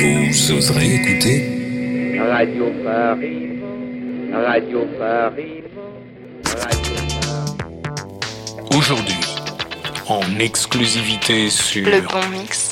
Vous 0.00 0.52
oserez 0.52 0.94
écouter 0.96 2.18
Radio 2.18 2.66
Paris, 2.84 3.58
Radio 4.32 4.86
Paris, 4.98 5.62
Radio 6.44 6.94
Paris. 6.98 7.56
Aujourd'hui, 8.76 9.20
en 10.08 10.38
exclusivité 10.38 11.48
sur 11.48 11.86
Le 11.88 12.02
bon 12.02 12.28
mix. 12.38 12.70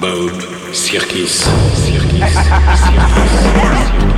Bob 0.00 0.32
Circus. 0.72 1.44
Circus. 1.74 2.20
Circus. 2.20 4.17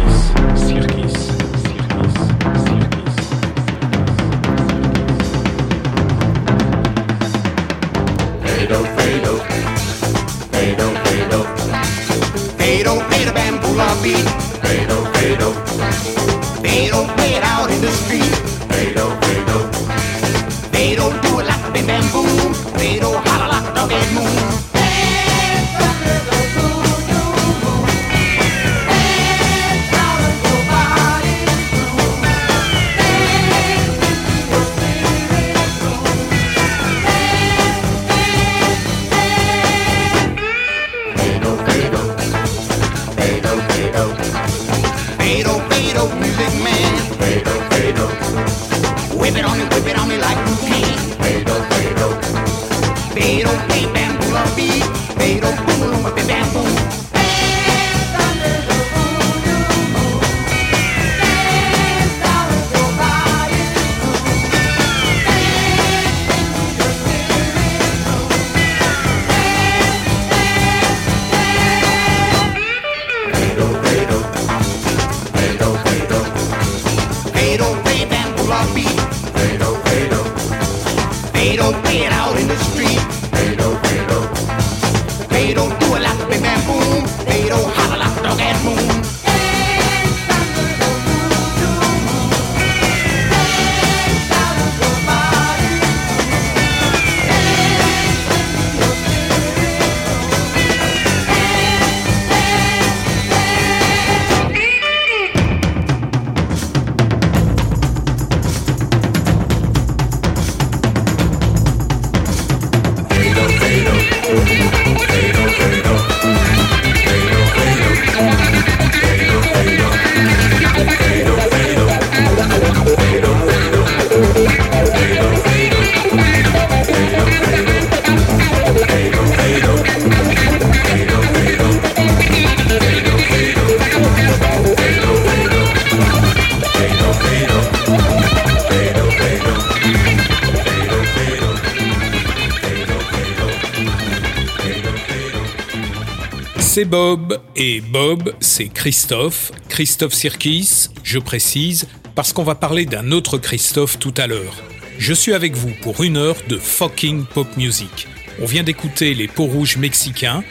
Bob 146.90 147.40
et 147.54 147.80
Bob, 147.80 148.34
c'est 148.40 148.66
Christophe, 148.66 149.52
Christophe 149.68 150.12
Sirkis, 150.12 150.88
je 151.04 151.20
précise, 151.20 151.86
parce 152.16 152.32
qu'on 152.32 152.42
va 152.42 152.56
parler 152.56 152.84
d'un 152.84 153.12
autre 153.12 153.38
Christophe 153.38 154.00
tout 154.00 154.12
à 154.16 154.26
l'heure. 154.26 154.56
Je 154.98 155.14
suis 155.14 155.32
avec 155.32 155.54
vous 155.54 155.70
pour 155.82 156.02
une 156.02 156.16
heure 156.16 156.34
de 156.48 156.58
fucking 156.58 157.26
pop 157.26 157.46
music. 157.56 158.08
On 158.42 158.44
vient 158.44 158.64
d'écouter 158.64 159.14
les 159.14 159.28
peaux 159.28 159.44
rouges 159.44 159.76
mexicains, 159.76 160.42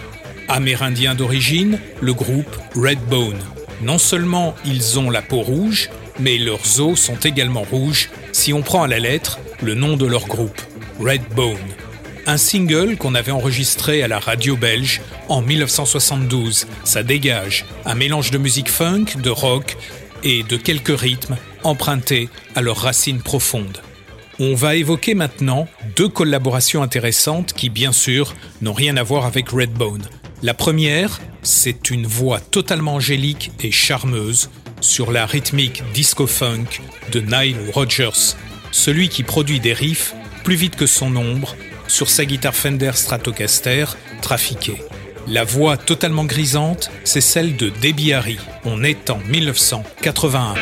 amérindiens 0.48 1.14
d'origine, 1.14 1.78
le 2.00 2.14
groupe 2.14 2.58
Redbone. 2.74 3.44
Non 3.82 3.98
seulement 3.98 4.56
ils 4.64 4.98
ont 4.98 5.10
la 5.10 5.22
peau 5.22 5.42
rouge, 5.42 5.90
mais 6.22 6.38
leurs 6.38 6.80
os 6.80 6.98
sont 6.98 7.20
également 7.20 7.64
rouges 7.64 8.10
si 8.32 8.54
on 8.54 8.62
prend 8.62 8.84
à 8.84 8.88
la 8.88 9.00
lettre 9.00 9.40
le 9.62 9.74
nom 9.76 9.98
de 9.98 10.06
leur 10.06 10.26
groupe, 10.26 10.62
Redbone 11.02 11.58
un 12.30 12.38
single 12.38 12.96
qu'on 12.96 13.16
avait 13.16 13.32
enregistré 13.32 14.04
à 14.04 14.08
la 14.08 14.20
radio 14.20 14.56
belge 14.56 15.02
en 15.30 15.42
1972. 15.42 16.68
Ça 16.84 17.04
dégage 17.04 17.66
un 17.86 17.96
mélange 17.96 18.32
de 18.32 18.38
musique 18.38 18.70
funk, 18.70 19.06
de 19.22 19.30
rock 19.30 19.78
et 20.24 20.44
de 20.44 20.58
quelques 20.58 21.00
rythmes 21.00 21.38
empruntés 21.64 22.30
à 22.56 22.62
leurs 22.62 22.78
racines 22.78 23.22
profondes. 23.22 23.78
On 24.40 24.56
va 24.56 24.76
évoquer 24.76 25.16
maintenant 25.16 25.68
deux 25.96 26.10
collaborations 26.10 26.82
intéressantes 26.82 27.54
qui, 27.54 27.70
bien 27.70 27.92
sûr, 27.92 28.36
n'ont 28.62 28.74
rien 28.74 28.98
à 28.98 29.04
voir 29.04 29.26
avec 29.26 29.50
Redbone. 29.50 30.04
La 30.42 30.54
première, 30.54 31.20
c'est 31.42 31.92
une 31.92 32.08
voix 32.08 32.40
totalement 32.40 32.96
angélique 32.96 33.52
et 33.62 33.72
charmeuse 33.72 34.50
sur 34.82 35.12
la 35.12 35.26
rythmique 35.26 35.84
disco-funk 35.94 36.82
de 37.12 37.20
Nile 37.20 37.58
Rodgers, 37.74 38.36
celui 38.72 39.10
qui 39.10 39.24
produit 39.24 39.60
des 39.60 39.74
riffs 39.74 40.16
plus 40.44 40.56
vite 40.56 40.78
que 40.78 40.86
son 40.86 41.16
ombre 41.18 41.56
sur 41.90 42.10
sa 42.10 42.24
guitare 42.24 42.56
Fender 42.56 42.92
Stratocaster 42.94 43.86
trafiquée. 44.22 44.82
La 45.32 45.44
voix 45.44 45.78
totalement 45.78 46.26
grisante, 46.26 46.90
c'est 47.04 47.22
celle 47.22 47.56
de 47.56 47.70
Debbie 47.70 48.14
Harry. 48.14 48.40
On 48.66 48.84
est 48.84 49.12
en 49.12 49.20
1981. 49.30 50.56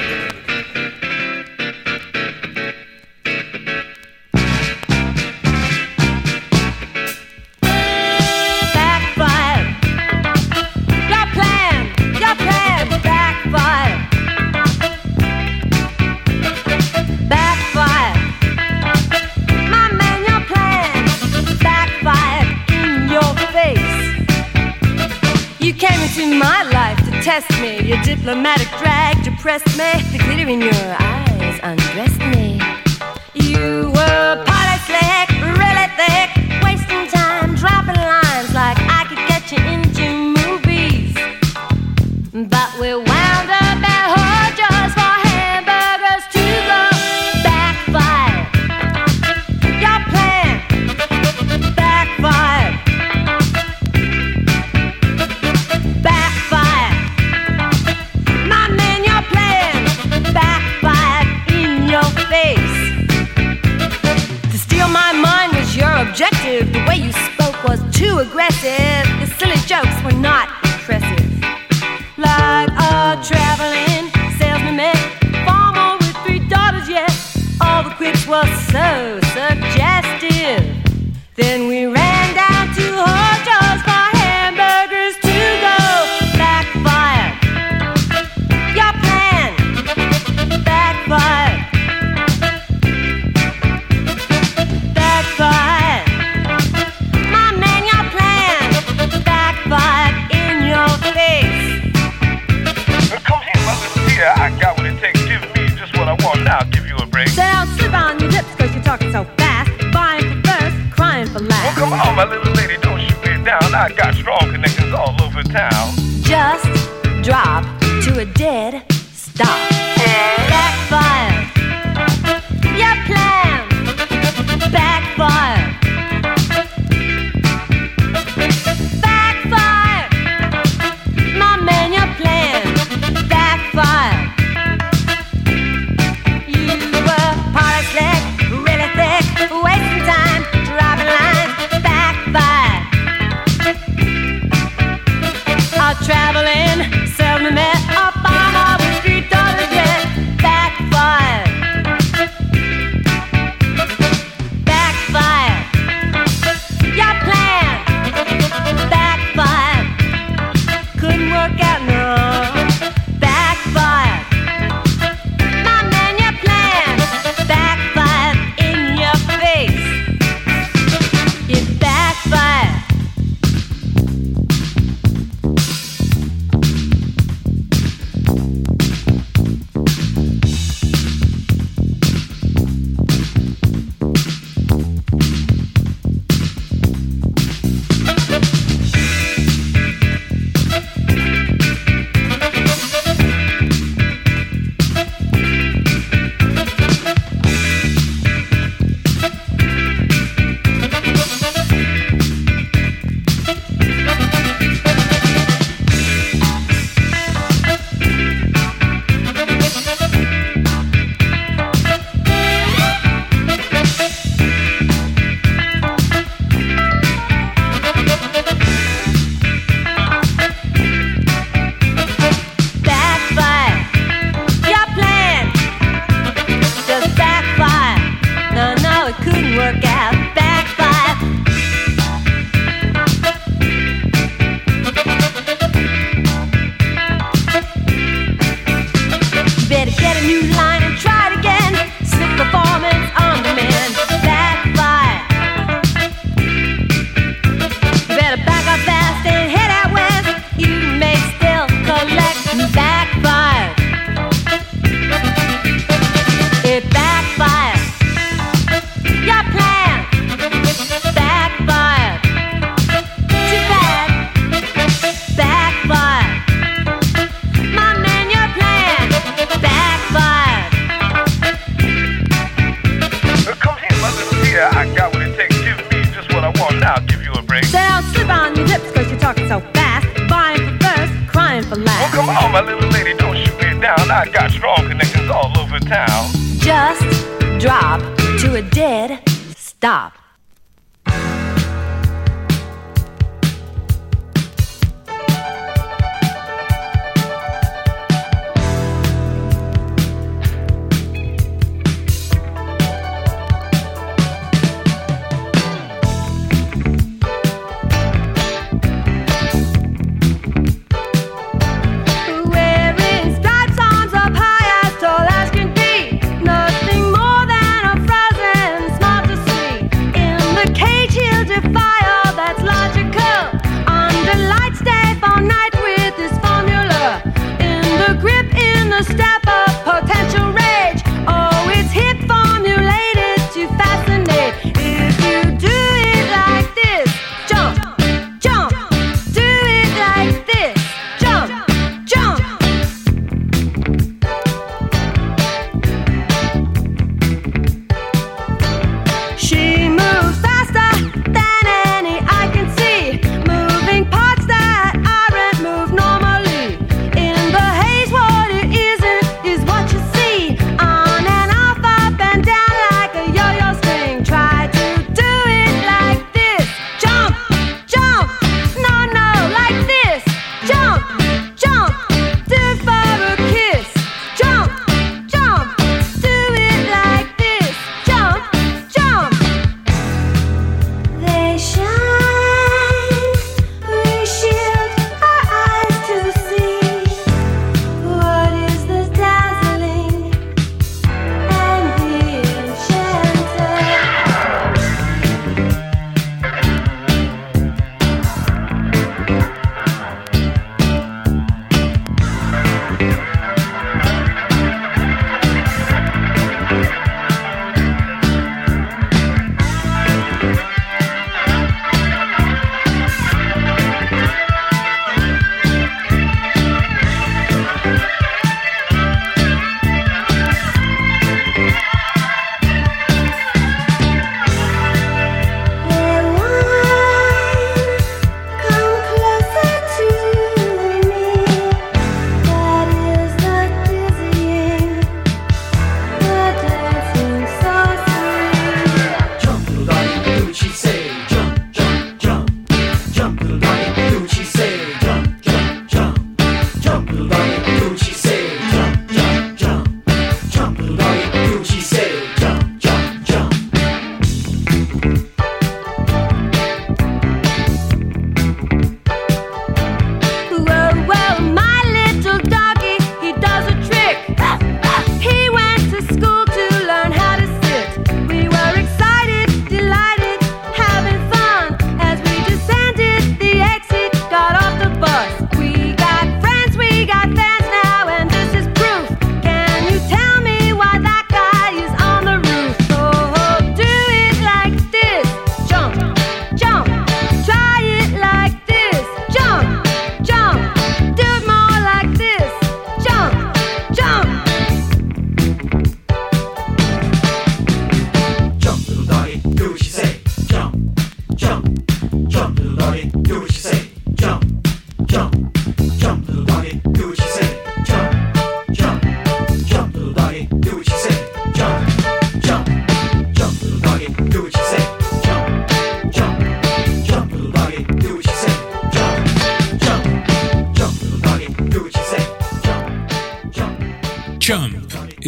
Drag 29.59 30.06
me. 30.06 30.18
The 30.18 30.24
glitter 30.24 30.50
in 30.50 30.62
your 30.62 30.76
my 112.18 112.25
little 112.25 112.52
lady, 112.54 112.78
don't 112.78 113.00
shoot 113.00 113.22
me 113.22 113.44
down. 113.46 113.75
I 113.75 113.94
got 113.96 114.16
strong 114.16 114.40
connections 114.52 114.92
all 114.92 115.16
over 115.22 115.44
town. 115.44 115.94
Just 116.24 116.66
drop 117.24 117.76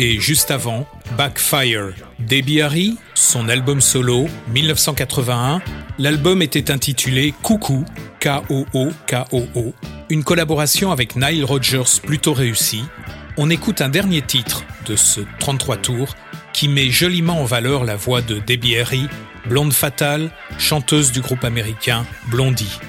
Et 0.01 0.17
juste 0.17 0.49
avant, 0.49 0.87
Backfire. 1.17 1.89
Debbie 2.19 2.61
Harry, 2.61 2.95
son 3.15 3.49
album 3.49 3.81
solo, 3.81 4.29
1981. 4.53 5.61
L'album 5.97 6.41
était 6.41 6.71
intitulé 6.71 7.33
Coucou, 7.43 7.83
K-O-O-K-O-O. 8.21 9.73
Une 10.09 10.23
collaboration 10.23 10.93
avec 10.93 11.17
Nile 11.17 11.43
Rodgers 11.43 11.99
plutôt 12.01 12.31
réussie. 12.31 12.85
On 13.35 13.49
écoute 13.49 13.81
un 13.81 13.89
dernier 13.89 14.21
titre 14.21 14.63
de 14.85 14.95
ce 14.95 15.19
33 15.39 15.75
tours 15.75 16.15
qui 16.53 16.69
met 16.69 16.89
joliment 16.89 17.41
en 17.41 17.45
valeur 17.45 17.83
la 17.83 17.97
voix 17.97 18.21
de 18.21 18.39
Debbie 18.39 18.77
Harry, 18.77 19.03
blonde 19.49 19.73
fatale, 19.73 20.31
chanteuse 20.57 21.11
du 21.11 21.19
groupe 21.19 21.43
américain 21.43 22.05
Blondie. 22.31 22.79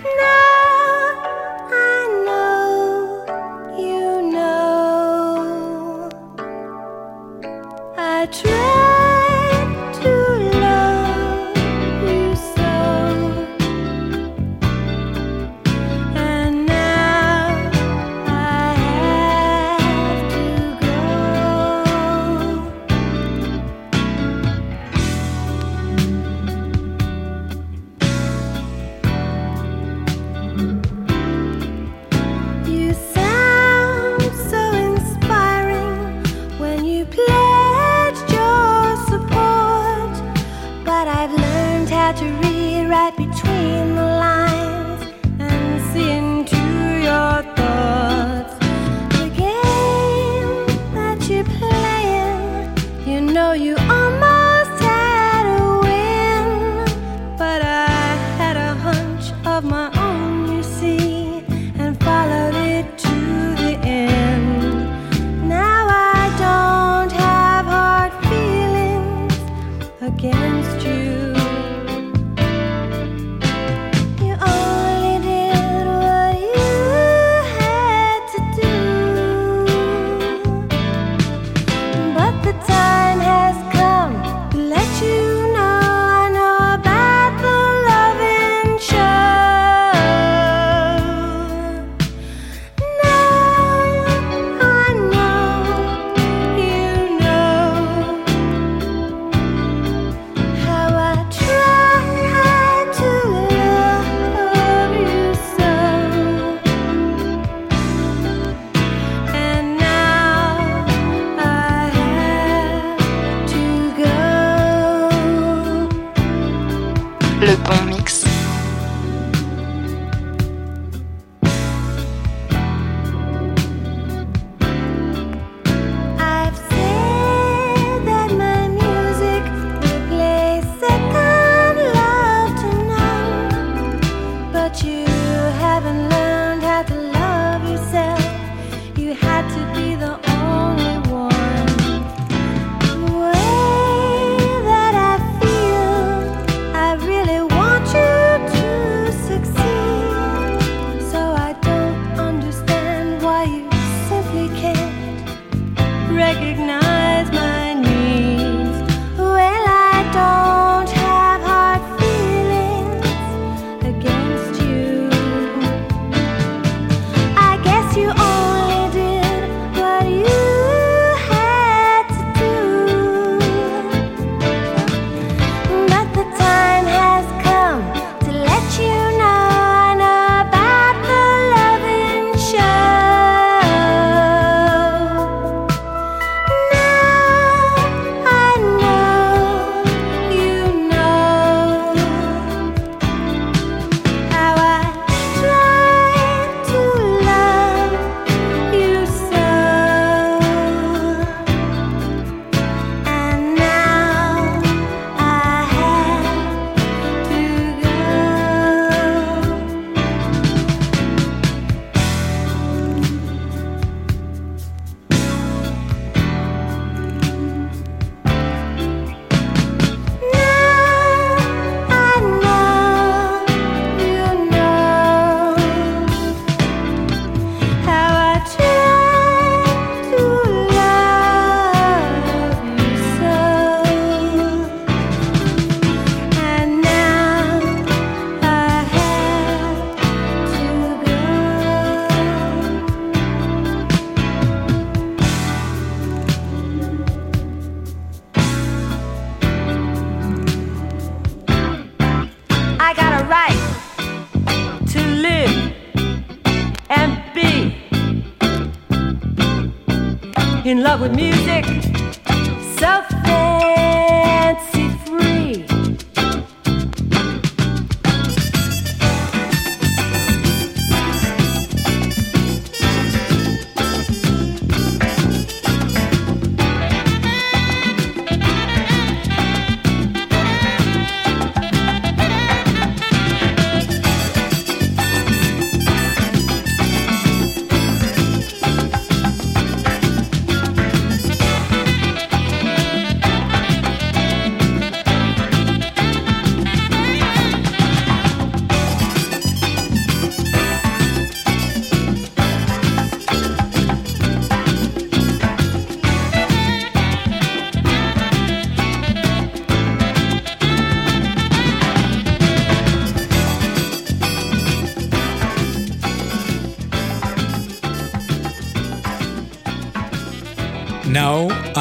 With 261.00 261.14
music. 261.14 261.89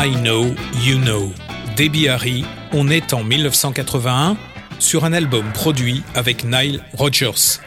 I 0.10 0.16
Know 0.16 0.56
You 0.84 0.98
Know. 0.98 1.32
Debbie 1.78 2.08
Harry, 2.08 2.44
on 2.72 2.90
est 2.90 3.14
en 3.14 3.24
1981 3.24 4.38
sur 4.80 5.06
un 5.06 5.14
album 5.14 5.46
produit 5.54 6.02
avec 6.16 6.46
Nile 6.46 6.84
Rodgers. 6.94 7.60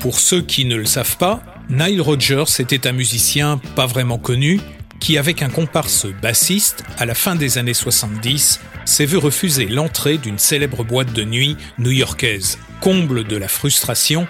Pour 0.00 0.20
ceux 0.20 0.42
qui 0.42 0.66
ne 0.66 0.76
le 0.76 0.84
savent 0.84 1.16
pas, 1.16 1.42
Nile 1.70 2.02
Rodgers 2.02 2.44
était 2.58 2.86
un 2.86 2.92
musicien 2.92 3.58
pas 3.74 3.86
vraiment 3.86 4.18
connu 4.18 4.60
qui, 5.00 5.16
avec 5.16 5.40
un 5.40 5.48
comparse 5.48 6.06
bassiste, 6.20 6.84
à 6.98 7.06
la 7.06 7.14
fin 7.14 7.36
des 7.36 7.56
années 7.56 7.72
70, 7.72 8.60
s'est 8.84 9.06
vu 9.06 9.16
refuser 9.16 9.64
l'entrée 9.66 10.18
d'une 10.18 10.38
célèbre 10.38 10.84
boîte 10.84 11.14
de 11.14 11.24
nuit 11.24 11.56
new-yorkaise. 11.78 12.58
Comble 12.80 13.24
de 13.24 13.36
la 13.36 13.48
frustration, 13.48 14.26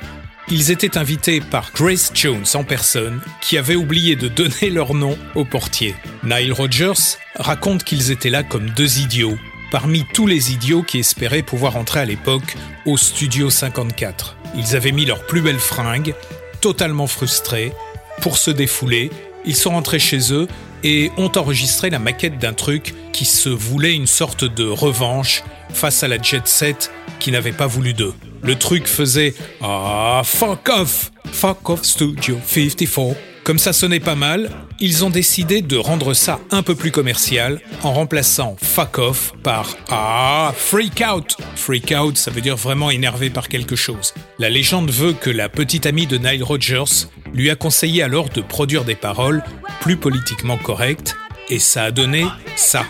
ils 0.51 0.71
étaient 0.71 0.97
invités 0.97 1.41
par 1.41 1.73
Grace 1.73 2.11
Jones 2.15 2.45
en 2.55 2.65
personne, 2.65 3.21
qui 3.41 3.59
avait 3.59 3.75
oublié 3.75 4.17
de 4.17 4.29
donner 4.29 4.71
leur 4.71 4.95
nom 4.95 5.17
au 5.35 5.45
portier. 5.45 5.95
Nile 6.25 6.53
Rodgers 6.53 7.17
raconte 7.37 7.85
qu'ils 7.85 8.11
étaient 8.11 8.31
là 8.31 8.43
comme 8.43 8.71
deux 8.71 8.99
idiots, 8.99 9.39
parmi 9.71 10.05
tous 10.15 10.27
les 10.27 10.53
idiots 10.53 10.83
qui 10.83 10.99
espéraient 10.99 11.43
pouvoir 11.43 11.77
entrer 11.77 12.01
à 12.01 12.05
l'époque 12.05 12.57
au 12.87 12.97
Studio 12.97 13.51
54. 13.51 14.37
Ils 14.57 14.75
avaient 14.75 14.93
mis 14.93 15.05
leurs 15.05 15.27
plus 15.27 15.43
belles 15.43 15.59
fringues, 15.59 16.15
totalement 16.61 17.07
frustrés, 17.07 17.73
pour 18.21 18.39
se 18.39 18.51
défouler, 18.51 19.11
ils 19.45 19.57
sont 19.57 19.71
rentrés 19.71 19.99
chez 19.99 20.33
eux 20.33 20.49
et 20.83 21.11
ont 21.17 21.31
enregistré 21.37 21.91
la 21.91 21.99
maquette 21.99 22.39
d'un 22.39 22.53
truc 22.53 22.95
qui 23.13 23.25
se 23.25 23.49
voulait 23.49 23.95
une 23.95 24.07
sorte 24.07 24.45
de 24.45 24.67
revanche 24.67 25.43
face 25.71 26.03
à 26.03 26.09
la 26.09 26.21
jet 26.21 26.47
set 26.47 26.91
qui 27.19 27.31
n'avait 27.31 27.53
pas 27.53 27.67
voulu 27.67 27.95
d'eux. 27.95 28.15
Le 28.43 28.55
truc 28.57 28.87
faisait 28.87 29.35
Ah, 29.63 30.23
fuck 30.25 30.69
off! 30.69 31.11
Fuck 31.33 31.69
off 31.71 31.83
Studio 31.85 32.39
54. 32.47 33.17
Comme 33.45 33.59
ça 33.59 33.73
sonnait 33.73 34.01
pas 34.01 34.15
mal, 34.15 34.51
ils 34.79 35.07
ont 35.07 35.11
décidé 35.11 35.63
de 35.63 35.77
rendre 35.79 36.13
ça 36.13 36.39
un 36.51 36.63
peu 36.63 36.75
plus 36.75 36.91
commercial 36.91 37.61
en 37.83 37.95
remplaçant 37.95 38.57
fuck 38.63 38.99
off 38.99 39.33
par 39.43 39.77
Ah, 39.89 40.53
freak 40.55 41.03
out! 41.11 41.37
Freak 41.57 41.95
out, 41.99 42.17
ça 42.19 42.31
veut 42.31 42.43
dire 42.43 42.57
vraiment 42.57 42.91
énervé 42.91 43.31
par 43.31 43.49
quelque 43.49 43.77
chose. 43.77 44.13
La 44.39 44.51
légende 44.51 44.91
veut 44.91 45.15
que 45.15 45.31
la 45.31 45.49
petite 45.49 45.87
amie 45.87 46.07
de 46.07 46.19
Nile 46.19 46.45
Rodgers 46.45 47.07
lui 47.33 47.49
a 47.51 47.57
conseillé 47.57 48.03
alors 48.03 48.29
de 48.29 48.43
produire 48.43 48.85
des 48.85 48.95
paroles 48.97 49.43
plus 49.81 49.97
politiquement 49.97 50.59
correctes 50.59 51.17
et 51.49 51.59
ça 51.59 51.85
a 51.85 51.91
donné 51.91 52.27
ça. 52.57 52.85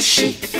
She. 0.00 0.34
Freak 0.36 0.55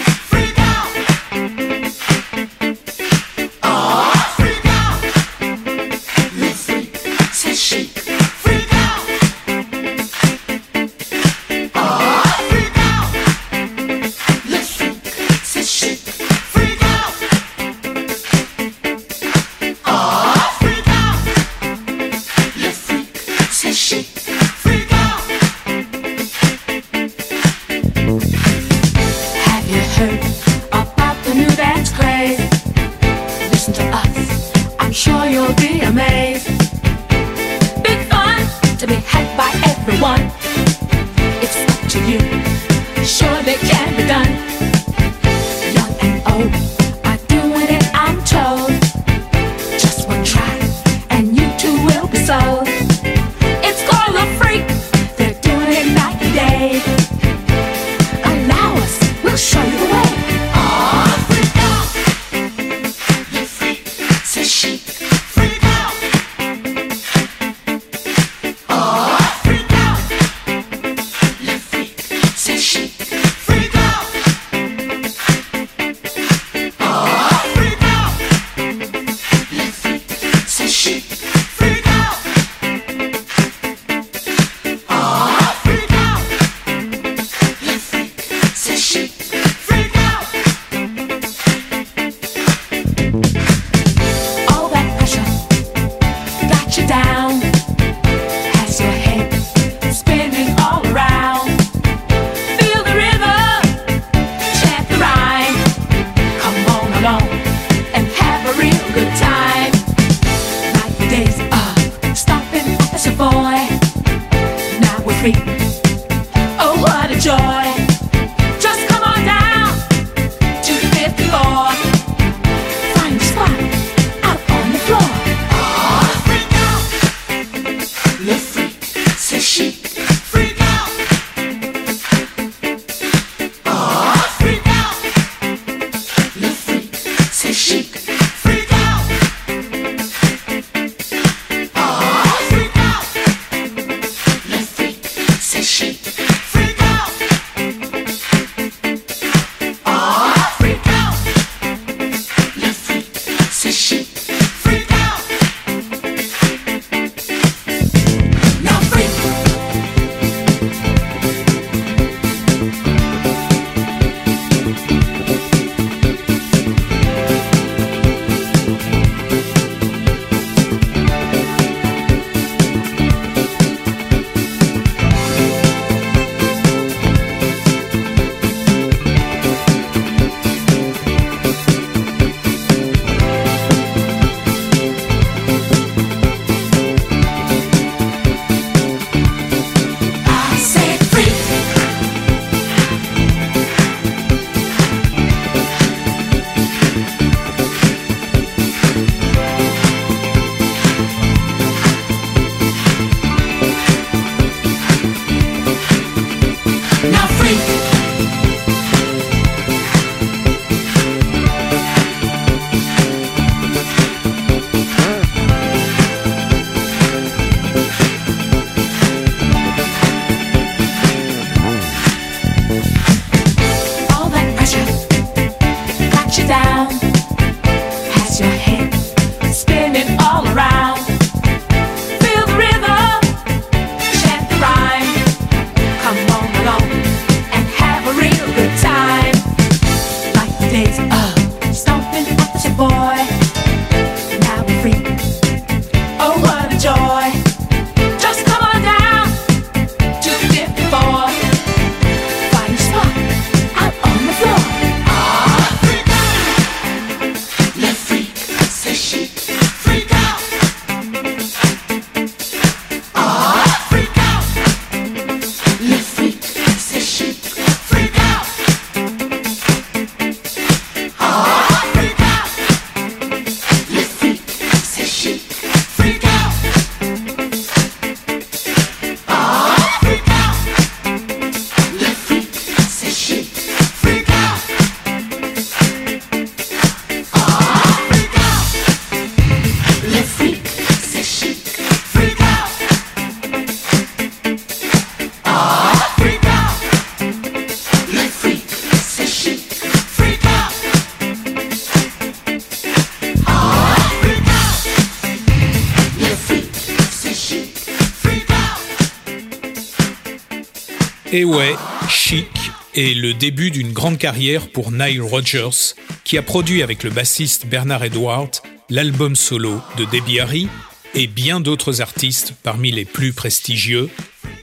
Et 311.37 311.45
ouais, 311.45 311.75
Chic 312.09 312.49
est 312.95 313.15
le 313.15 313.35
début 313.35 313.71
d'une 313.71 313.93
grande 313.93 314.17
carrière 314.17 314.71
pour 314.71 314.91
Nile 314.91 315.21
Rodgers, 315.21 315.93
qui 316.25 316.39
a 316.39 316.43
produit 316.43 316.83
avec 316.83 317.03
le 317.03 317.11
bassiste 317.11 317.67
Bernard 317.67 318.05
Edwards 318.05 318.63
l'album 318.89 319.37
solo 319.37 319.83
de 319.99 320.07
Debbie 320.07 320.41
Harry 320.41 320.67
et 321.13 321.27
bien 321.27 321.61
d'autres 321.61 322.01
artistes 322.01 322.55
parmi 322.63 322.91
les 322.91 323.05
plus 323.05 323.35
prestigieux, 323.35 324.09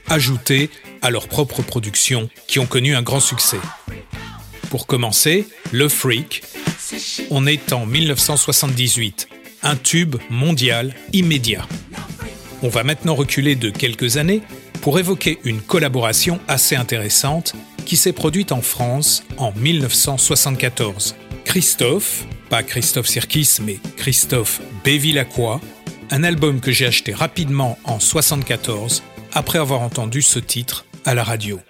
ajoutés 0.08 0.68
à 1.00 1.10
leur 1.10 1.28
propre 1.28 1.62
production 1.62 2.28
qui 2.48 2.58
ont 2.58 2.66
connu 2.66 2.96
un 2.96 3.02
grand 3.02 3.20
succès. 3.20 3.60
Pour 4.68 4.88
commencer, 4.88 5.46
Le 5.70 5.88
Freak, 5.88 6.42
on 7.30 7.46
est 7.46 7.72
en 7.72 7.86
1978, 7.86 9.28
un 9.62 9.76
tube 9.76 10.16
mondial 10.28 10.96
immédiat. 11.12 11.68
On 12.62 12.68
va 12.68 12.82
maintenant 12.82 13.14
reculer 13.14 13.54
de 13.54 13.70
quelques 13.70 14.16
années 14.16 14.42
pour 14.84 14.98
évoquer 14.98 15.38
une 15.44 15.62
collaboration 15.62 16.40
assez 16.46 16.76
intéressante 16.76 17.54
qui 17.86 17.96
s'est 17.96 18.12
produite 18.12 18.52
en 18.52 18.60
France 18.60 19.24
en 19.38 19.50
1974. 19.52 21.16
Christophe, 21.46 22.26
pas 22.50 22.62
Christophe 22.62 23.06
Sirkis, 23.06 23.60
mais 23.62 23.78
Christophe 23.96 24.60
Bévilacqua, 24.84 25.62
un 26.10 26.22
album 26.22 26.60
que 26.60 26.70
j'ai 26.70 26.84
acheté 26.84 27.14
rapidement 27.14 27.78
en 27.84 27.96
1974 27.96 29.02
après 29.32 29.58
avoir 29.58 29.80
entendu 29.80 30.20
ce 30.20 30.38
titre 30.38 30.84
à 31.06 31.14
la 31.14 31.24
radio. 31.24 31.60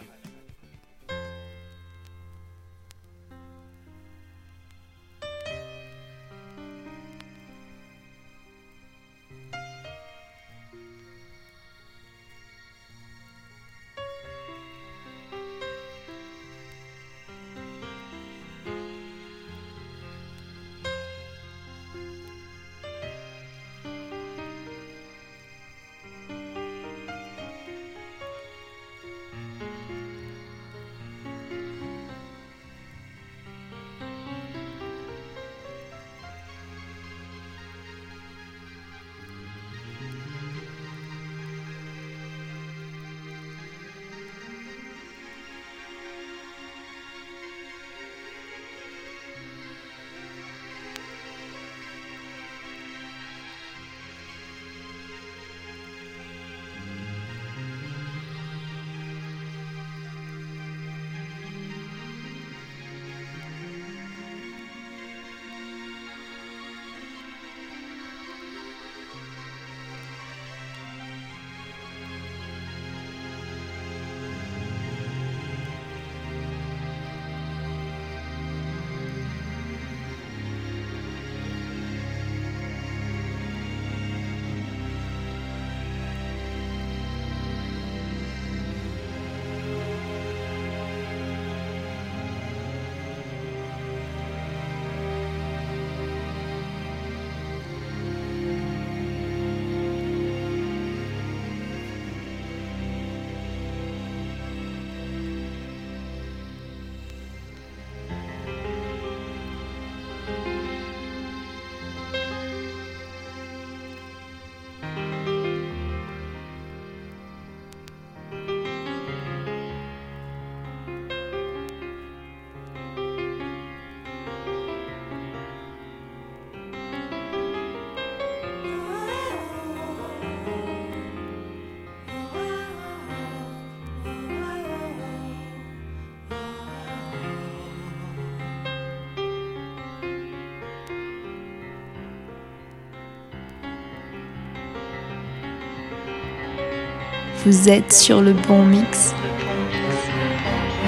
Vous 147.46 147.68
êtes 147.68 147.92
sur 147.92 148.22
le 148.22 148.32
bon 148.32 148.64
mix. 148.64 149.14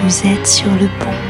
Vous 0.02 0.26
êtes 0.26 0.46
sur 0.46 0.70
le 0.72 0.88
bon 1.04 1.25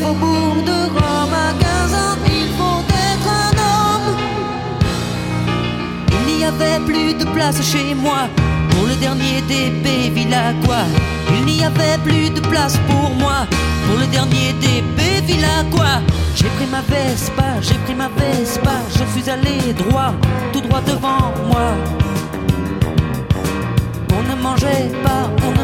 Faubourgs 0.00 0.64
de 0.64 0.78
Rome, 0.96 1.34
à 1.34 1.52
15 1.52 1.94
ans, 1.94 2.18
il 2.26 2.48
faut 2.56 2.82
être 3.10 3.28
un 3.42 3.54
homme. 3.70 4.16
Il 6.28 6.36
n'y 6.36 6.44
avait 6.44 6.80
plus 6.84 7.14
de 7.14 7.24
place 7.30 7.60
chez 7.62 7.94
moi, 7.94 8.28
Pour 8.70 8.86
le 8.86 8.94
dernier 8.96 9.40
DP 9.48 10.12
Villacois, 10.12 10.86
il 11.36 11.44
n'y 11.44 11.64
avait 11.64 11.98
plus 12.02 12.30
de 12.30 12.40
place 12.40 12.76
pour 12.88 13.10
moi. 13.10 13.46
Pour 13.86 13.98
le 13.98 14.06
dernier 14.06 14.52
DP 14.60 14.98
Villacois, 15.26 16.00
j'ai 16.34 16.48
pris 16.56 16.66
ma 16.66 16.80
Vespa, 16.80 17.60
j'ai 17.60 17.78
pris 17.84 17.94
ma 17.94 18.08
Vespa, 18.08 18.76
je 18.96 19.04
suis 19.12 19.30
allé 19.30 19.72
droit, 19.74 20.12
tout 20.52 20.60
droit 20.60 20.80
devant 20.80 21.32
moi. 21.50 21.68
On 24.16 24.22
ne 24.30 24.42
mangeait 24.42 24.90
pas, 25.04 25.30
on 25.46 25.52
ne 25.52 25.63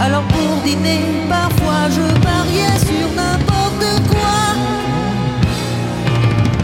Alors 0.00 0.22
pour 0.22 0.62
dîner, 0.64 1.00
parfois 1.28 1.88
je 1.90 2.06
pariais 2.22 2.78
sur 2.78 3.08
n'importe 3.16 4.08
quoi. 4.08 4.38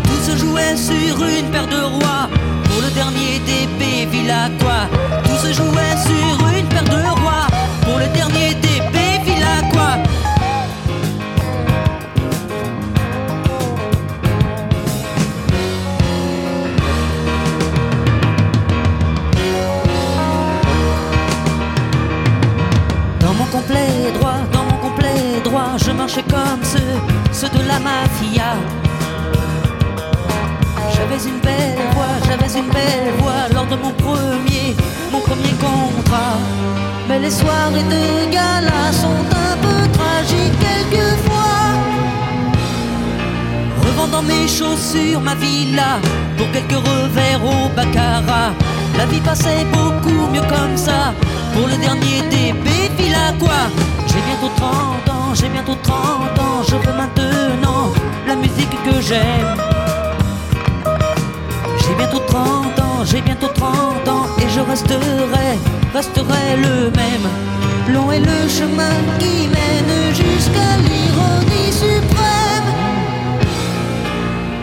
Tout 0.05 0.31
se 0.31 0.37
jouait 0.37 0.77
sur 0.77 1.27
une 1.27 1.51
paire 1.51 1.67
de 1.67 1.83
rois. 1.83 2.29
Pour 2.65 2.83
le 2.83 2.91
dernier 2.91 3.41
DP 3.41 4.09
Villacois. 4.11 4.89
Tout 5.25 5.47
se 5.47 5.53
jouait 5.53 5.97
sur 6.07 6.49
une 6.49 6.67
paire 6.67 6.85
de 6.85 7.21
rois. 7.21 7.47
Pour 7.83 7.99
le 7.99 8.07
dernier 8.09 8.55
la 27.75 27.81
mafia. 27.81 28.51
J'avais 30.95 31.23
une 31.31 31.41
belle 31.41 31.79
voix, 31.95 32.15
j'avais 32.27 32.53
une 32.61 32.71
belle 32.79 33.11
voix 33.19 33.43
lors 33.53 33.67
de 33.67 33.77
mon 33.77 33.93
premier, 34.05 34.69
mon 35.13 35.21
premier 35.21 35.55
contrat. 35.67 36.37
Mais 37.09 37.19
les 37.19 37.31
soirées 37.31 37.89
de 37.95 38.31
gala 38.33 38.83
sont 39.03 39.23
un 39.47 39.57
peu 39.65 39.81
tragiques 39.99 40.59
quelquefois. 40.67 41.63
Revendant 43.87 44.23
mes 44.23 44.47
chaussures, 44.49 45.21
ma 45.21 45.35
villa, 45.35 45.93
pour 46.37 46.49
quelques 46.53 46.81
revers 46.89 47.43
au 47.45 47.69
baccarat. 47.77 48.51
La 48.99 49.07
vie 49.07 49.21
passait 49.21 49.67
beaucoup 49.73 50.25
mieux 50.33 50.47
comme 50.55 50.77
ça, 50.77 51.13
pour 51.55 51.67
le 51.67 51.77
dernier 51.77 52.19
DB 52.31 52.67
Villacois. 52.97 53.67
J'ai 54.09 54.23
bientôt 54.29 54.53
30 54.57 55.09
ans, 55.17 55.24
j'ai 55.35 55.49
bientôt 55.49 55.75
30 55.83 56.39
ans, 56.39 56.63
je 56.69 56.77
veux 56.77 56.97
maintenant 56.97 57.93
la 58.27 58.37
musique 58.37 58.77
que 58.85 59.01
j'aime. 59.01 59.57
J'ai 61.79 61.95
bientôt 61.97 62.21
30 62.27 62.79
ans, 62.79 63.05
j'ai 63.05 63.21
bientôt 63.21 63.49
30 63.49 64.09
ans 64.09 64.27
et 64.39 64.49
je 64.49 64.61
resterai, 64.61 65.59
resterai 65.93 66.57
le 66.57 66.91
même. 66.91 67.27
Long 67.93 68.13
est 68.13 68.21
le 68.21 68.49
chemin 68.49 68.95
qui 69.19 69.49
mène 69.49 70.15
jusqu'à 70.15 70.71
l'ironie 70.87 71.73
suprême. 71.73 72.71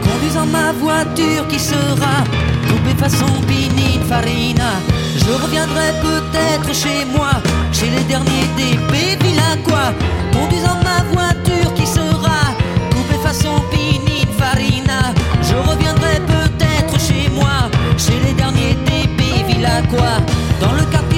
Conduisant 0.01 0.45
ma 0.45 0.71
voiture 0.71 1.47
qui 1.49 1.59
sera 1.59 2.23
coupée 2.69 2.97
façon 2.97 3.31
Pininfarina. 3.47 4.71
Je 5.17 5.31
reviendrai 5.43 5.91
peut-être 6.01 6.73
chez 6.73 7.05
moi, 7.15 7.31
chez 7.71 7.89
les 7.89 8.03
derniers 8.03 8.47
des 8.57 8.77
Villacois. 9.23 9.93
Conduisant 10.33 10.77
ma 10.83 11.03
voiture 11.11 11.73
qui 11.73 11.85
sera 11.85 12.53
coupée 12.93 13.21
façon 13.23 13.61
Pininfarina. 13.71 15.13
Je 15.41 15.55
reviendrai 15.55 16.19
peut-être 16.27 16.99
chez 16.99 17.29
moi, 17.29 17.69
chez 17.97 18.19
les 18.25 18.33
derniers 18.33 18.75
des 18.85 19.43
Villacois. 19.47 20.19
Dans 20.59 20.73
le 20.73 20.83
quartier 20.91 21.10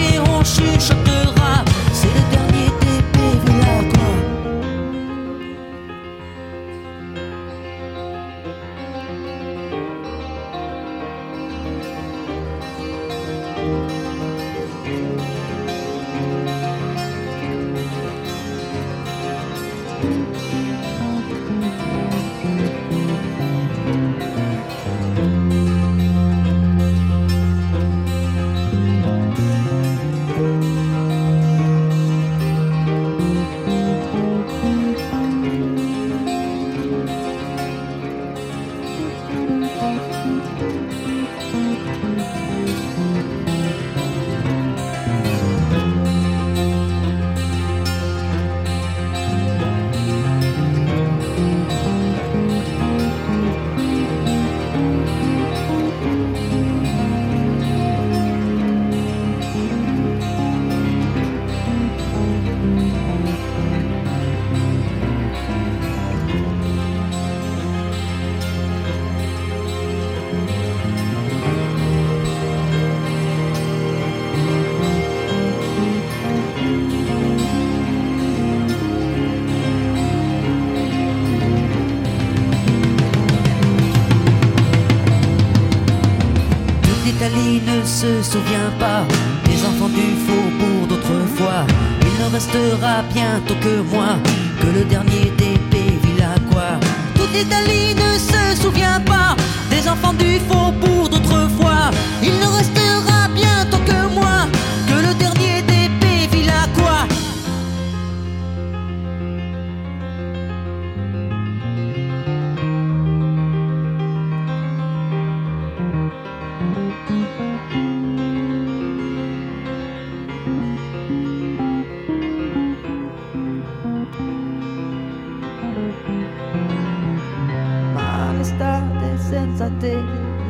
se 88.04 88.32
souvient 88.34 88.74
pas 88.80 89.06
des 89.46 89.60
enfants 89.66 89.88
du 89.88 90.08
faubourg 90.26 90.88
d'autrefois. 90.89 91.62
Il 92.02 92.13
ne 92.22 92.28
restera 92.34 93.02
bientôt 93.13 93.56
que 93.62 93.76
moi, 93.94 94.12
que 94.60 94.68
le 94.78 94.84
dernier 94.84 95.32
des 95.39 95.56
Villacois. 96.04 96.80
Toute 97.16 97.34
l'Italie 97.34 97.96
ne 97.96 98.12
se 98.30 98.62
souvient 98.62 99.00
pas 99.06 99.38
des 99.70 99.88
enfants 99.88 100.18
du 100.24 100.32
faubourg 100.50 101.08
d'autrefois. 101.08 101.92
Il 102.22 102.36
ne 102.44 102.50
restera 102.58 102.72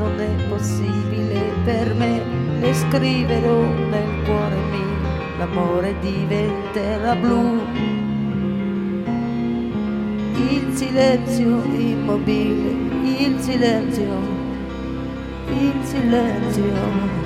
non 0.03 0.19
è 0.19 0.47
possibile 0.49 1.39
per 1.63 1.93
me, 1.93 2.21
le 2.59 2.73
scriverò 2.73 3.61
nel 3.61 4.25
cuore 4.25 4.55
mio, 4.71 5.37
l'amore 5.37 5.95
diventerà 5.99 7.15
blu. 7.15 7.61
Il 10.35 10.75
silenzio 10.75 11.63
immobile, 11.63 12.71
il 13.03 13.39
silenzio, 13.39 14.19
il 15.47 15.83
silenzio. 15.83 17.22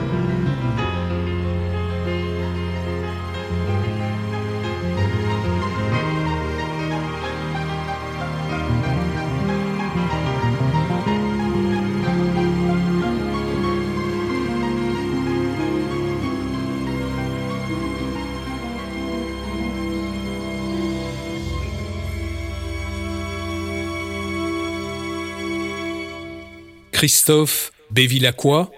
Christophe 26.97 27.73
Bévilacqua 27.91 28.71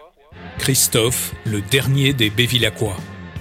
Christophe, 0.58 1.34
le 1.46 1.62
dernier 1.62 2.12
des 2.12 2.30
Bévilacqua. 2.30 2.98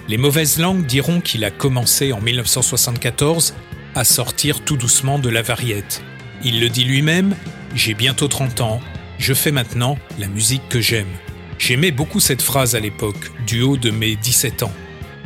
Les 0.06 0.18
mauvaises 0.18 0.60
langues 0.60 0.86
diront 0.86 1.20
qu'il 1.20 1.44
a 1.44 1.50
commencé 1.50 2.12
en 2.12 2.20
1974 2.20 3.54
à 3.96 4.04
sortir 4.04 4.60
tout 4.60 4.76
doucement 4.76 5.18
de 5.18 5.30
la 5.30 5.42
variette. 5.42 6.00
Il 6.44 6.60
le 6.60 6.68
dit 6.68 6.84
lui-même, 6.84 7.34
j'ai 7.74 7.94
bientôt 7.94 8.28
30 8.28 8.60
ans, 8.60 8.80
je 9.18 9.34
fais 9.34 9.50
maintenant 9.50 9.98
la 10.20 10.28
musique 10.28 10.68
que 10.68 10.80
j'aime. 10.80 11.10
J'aimais 11.58 11.90
beaucoup 11.90 12.20
cette 12.20 12.40
phrase 12.40 12.76
à 12.76 12.80
l'époque, 12.80 13.32
du 13.48 13.62
haut 13.62 13.78
de 13.78 13.90
mes 13.90 14.14
17 14.14 14.62
ans. 14.62 14.72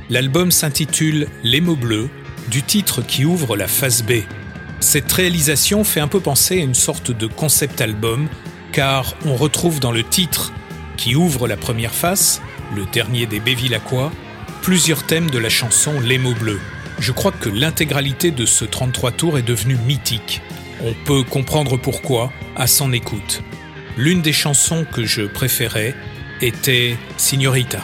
L'album 0.08 0.50
s'intitule 0.50 1.28
Les 1.42 1.60
mots 1.60 1.76
bleus, 1.76 2.08
du 2.50 2.62
titre 2.62 3.02
qui 3.02 3.26
ouvre 3.26 3.54
la 3.58 3.68
phase 3.68 4.02
B. 4.02 4.22
Cette 4.80 5.12
réalisation 5.12 5.84
fait 5.84 6.00
un 6.00 6.08
peu 6.08 6.20
penser 6.20 6.58
à 6.58 6.64
une 6.64 6.74
sorte 6.74 7.10
de 7.10 7.26
concept 7.26 7.82
album, 7.82 8.30
car 8.72 9.14
on 9.24 9.36
retrouve 9.36 9.80
dans 9.80 9.92
le 9.92 10.02
titre 10.02 10.52
qui 10.96 11.14
ouvre 11.14 11.46
la 11.46 11.56
première 11.56 11.94
face, 11.94 12.42
le 12.74 12.84
dernier 12.86 13.26
des 13.26 13.40
Bévilacqua, 13.40 14.10
plusieurs 14.62 15.04
thèmes 15.04 15.30
de 15.30 15.38
la 15.38 15.48
chanson 15.50 16.00
Les 16.00 16.18
mots 16.18 16.34
bleus. 16.34 16.60
Je 16.98 17.12
crois 17.12 17.32
que 17.32 17.48
l'intégralité 17.48 18.30
de 18.30 18.46
ce 18.46 18.64
33 18.64 19.12
tours 19.12 19.38
est 19.38 19.42
devenue 19.42 19.76
mythique. 19.86 20.40
On 20.84 20.94
peut 21.04 21.22
comprendre 21.22 21.76
pourquoi 21.76 22.32
à 22.56 22.66
son 22.66 22.92
écoute. 22.92 23.42
L'une 23.96 24.22
des 24.22 24.32
chansons 24.32 24.86
que 24.90 25.04
je 25.04 25.22
préférais 25.22 25.94
était 26.40 26.96
Signorita. 27.16 27.80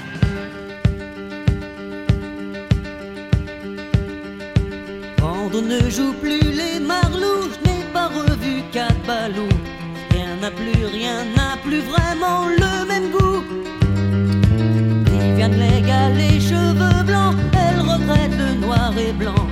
Les 16.17 16.41
cheveux 16.41 17.03
blancs, 17.05 17.37
elle 17.53 17.81
regrette 17.81 18.33
le 18.39 18.55
noir 18.67 18.93
et 18.99 19.13
blanc. 19.13 19.47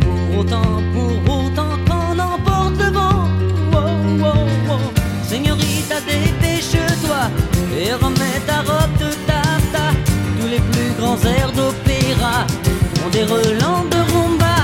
Pour 0.00 0.40
autant, 0.40 0.82
pour 0.92 1.36
autant 1.36 1.76
qu'on 1.86 2.18
emporte 2.18 2.78
le 2.78 2.90
vent. 2.90 3.28
Wow, 3.72 4.22
wow, 4.22 4.44
wow. 4.68 4.80
Señorita, 5.26 5.96
dépêche-toi 6.06 7.22
et 7.78 7.92
remets 7.94 8.40
ta 8.46 8.58
robe 8.60 8.96
de 8.98 9.10
tata. 9.26 9.86
Tous 10.40 10.48
les 10.48 10.60
plus 10.60 10.90
grands 10.98 11.18
airs 11.24 11.52
d'opéra 11.52 12.46
ont 13.04 13.10
des 13.10 13.24
relents 13.24 13.84
de 13.90 14.00
rumba. 14.12 14.56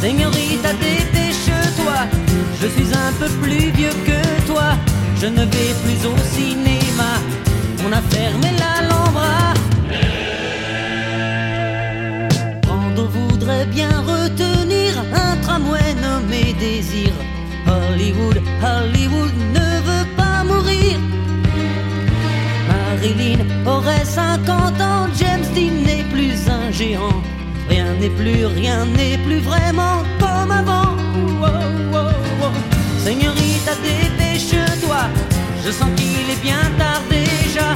Señorita, 0.00 0.72
dépêche-toi, 0.74 1.98
je 2.60 2.66
suis 2.66 2.94
un 2.94 3.12
peu 3.18 3.28
plus 3.42 3.70
vieux 3.70 3.96
que 4.06 4.46
toi. 4.46 4.72
Je 5.20 5.26
ne 5.26 5.44
vais 5.44 5.74
plus 5.82 6.06
au 6.06 6.16
cinéma, 6.34 7.12
on 7.86 7.92
a 7.92 8.00
fermé 8.00 8.52
l'Alhambra. 8.58 9.59
Bien 13.66 13.90
retenir 14.02 14.92
un 15.12 15.36
tramway 15.42 15.94
nommé 16.00 16.54
Désir. 16.58 17.12
Hollywood, 17.66 18.40
Hollywood 18.62 19.32
ne 19.54 19.80
veut 19.88 20.08
pas 20.16 20.44
mourir. 20.44 20.98
Marilyn 22.68 23.40
aurait 23.66 24.04
50 24.04 24.80
ans, 24.80 25.06
James 25.18 25.46
Dean 25.54 25.74
n'est 25.86 26.04
plus 26.04 26.48
un 26.48 26.70
géant. 26.70 27.22
Rien 27.68 27.94
n'est 28.00 28.10
plus, 28.10 28.46
rien 28.46 28.86
n'est 28.86 29.18
plus 29.18 29.40
vraiment 29.40 30.02
comme 30.18 30.50
avant. 30.50 30.96
Wow, 31.40 31.92
wow, 31.92 32.12
wow. 32.40 32.52
Señorita, 33.04 33.72
dépêche-toi. 33.82 35.02
Je 35.64 35.70
sens 35.70 35.88
qu'il 35.96 36.30
est 36.30 36.42
bien 36.42 36.62
tard 36.78 37.02
déjà. 37.08 37.68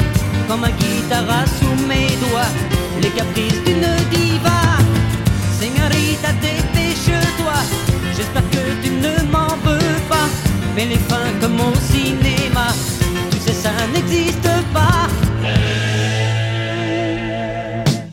Comme 0.49 0.65
un 0.65 0.71
guitare 0.71 1.45
sous 1.59 1.87
mes 1.87 2.09
doigts. 2.23 2.53
Les 3.03 3.11
caprices. 3.11 3.54
Señorita, 6.25 6.33
dépêche-toi. 6.41 7.53
J'espère 8.17 8.49
que 8.51 8.83
tu 8.83 8.91
ne 8.91 9.31
m'en 9.31 9.49
veux 9.65 10.01
pas. 10.09 10.29
Mais 10.75 10.87
les 10.87 10.99
fins 10.99 11.33
comme 11.41 11.61
au 11.61 11.75
cinéma, 11.75 12.69
tu 13.31 13.39
sais, 13.39 13.53
ça 13.53 13.71
n'existe 13.93 14.49
pas. 14.73 15.09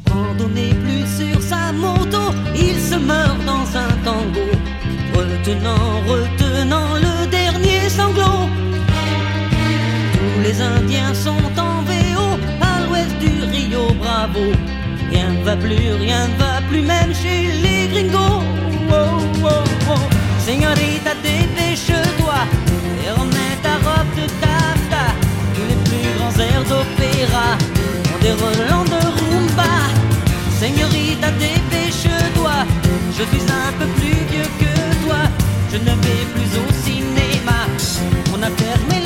Quand 0.07 0.43
on 0.43 0.49
n'est 0.49 0.75
plus 0.85 1.05
sur 1.17 1.41
sa 1.41 1.71
moto, 1.71 2.33
il 2.55 2.79
se 2.79 2.95
meurt 2.95 3.43
dans 3.45 3.65
un 3.77 3.91
tango, 4.03 4.47
retenant, 5.15 6.01
retenant 6.07 6.95
le 6.95 7.27
dernier 7.27 7.89
sanglot. 7.89 8.49
Tous 10.13 10.41
les 10.43 10.61
Indiens 10.61 11.13
sont 11.13 11.51
en 11.57 11.81
VO 11.83 12.37
à 12.61 12.85
l'ouest 12.85 13.17
du 13.19 13.43
Rio 13.51 13.93
Bravo. 13.93 14.51
Va 15.43 15.57
plus, 15.57 15.93
rien 15.99 16.27
ne 16.27 16.37
va 16.37 16.61
plus, 16.69 16.81
même 16.81 17.13
chez 17.15 17.49
les 17.63 17.87
gringos. 17.87 18.43
Wow, 18.89 19.17
wow, 19.41 19.63
wow. 19.87 19.97
Señorita, 20.45 21.13
dépêche-toi 21.23 22.37
et 23.03 23.09
remets 23.19 23.57
ta 23.63 23.73
robe 23.85 24.11
de 24.15 24.27
taffetas. 24.39 25.13
Tous 25.55 25.67
les 25.67 25.79
plus 25.87 26.07
grands 26.15 26.37
airs 26.39 26.63
d'opéra 26.69 27.57
ont 28.13 28.19
des 28.21 28.33
relents 28.33 28.85
de 28.85 29.01
rumba. 29.19 29.73
Señorita, 30.59 31.31
dépêche-toi, 31.31 32.57
je 33.17 33.23
suis 33.23 33.45
un 33.49 33.71
peu 33.79 33.87
plus 33.99 34.19
vieux 34.31 34.51
que 34.59 35.05
toi. 35.05 35.21
Je 35.71 35.77
ne 35.77 35.95
vais 36.03 36.25
plus 36.35 36.51
au 36.61 36.67
cinéma, 36.85 37.65
on 38.31 38.43
a 38.43 38.51
fermé 38.51 39.00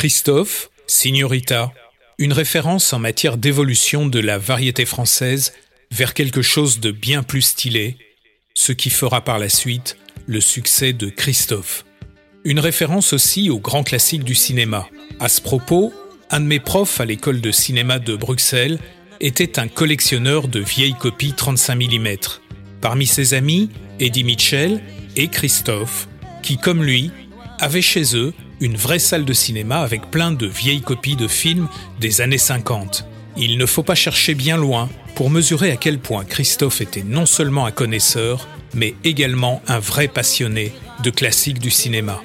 Christophe, 0.00 0.70
Signorita, 0.86 1.74
une 2.16 2.32
référence 2.32 2.94
en 2.94 2.98
matière 2.98 3.36
d'évolution 3.36 4.06
de 4.06 4.18
la 4.18 4.38
variété 4.38 4.86
française 4.86 5.52
vers 5.90 6.14
quelque 6.14 6.40
chose 6.40 6.80
de 6.80 6.90
bien 6.90 7.22
plus 7.22 7.42
stylé, 7.42 7.98
ce 8.54 8.72
qui 8.72 8.88
fera 8.88 9.22
par 9.22 9.38
la 9.38 9.50
suite 9.50 9.98
le 10.24 10.40
succès 10.40 10.94
de 10.94 11.10
Christophe. 11.10 11.84
Une 12.44 12.60
référence 12.60 13.12
aussi 13.12 13.50
au 13.50 13.58
grand 13.58 13.82
classique 13.82 14.24
du 14.24 14.34
cinéma. 14.34 14.88
À 15.18 15.28
ce 15.28 15.42
propos, 15.42 15.92
un 16.30 16.40
de 16.40 16.46
mes 16.46 16.60
profs 16.60 16.98
à 16.98 17.04
l'école 17.04 17.42
de 17.42 17.50
cinéma 17.50 17.98
de 17.98 18.16
Bruxelles 18.16 18.78
était 19.20 19.58
un 19.58 19.68
collectionneur 19.68 20.48
de 20.48 20.60
vieilles 20.60 20.96
copies 20.98 21.34
35 21.34 21.74
mm. 21.74 22.08
Parmi 22.80 23.06
ses 23.06 23.34
amis, 23.34 23.68
Eddie 23.98 24.24
Mitchell 24.24 24.80
et 25.16 25.28
Christophe, 25.28 26.08
qui, 26.42 26.56
comme 26.56 26.82
lui, 26.82 27.10
avaient 27.58 27.82
chez 27.82 28.16
eux 28.16 28.32
une 28.60 28.76
vraie 28.76 28.98
salle 28.98 29.24
de 29.24 29.32
cinéma 29.32 29.80
avec 29.80 30.10
plein 30.10 30.32
de 30.32 30.46
vieilles 30.46 30.82
copies 30.82 31.16
de 31.16 31.28
films 31.28 31.68
des 31.98 32.20
années 32.20 32.38
50. 32.38 33.06
Il 33.36 33.58
ne 33.58 33.66
faut 33.66 33.82
pas 33.82 33.94
chercher 33.94 34.34
bien 34.34 34.56
loin 34.56 34.88
pour 35.14 35.30
mesurer 35.30 35.70
à 35.70 35.76
quel 35.76 35.98
point 35.98 36.24
Christophe 36.24 36.80
était 36.80 37.02
non 37.02 37.26
seulement 37.26 37.66
un 37.66 37.70
connaisseur, 37.70 38.48
mais 38.74 38.94
également 39.02 39.62
un 39.66 39.78
vrai 39.78 40.08
passionné 40.08 40.72
de 41.02 41.10
classiques 41.10 41.58
du 41.58 41.70
cinéma. 41.70 42.22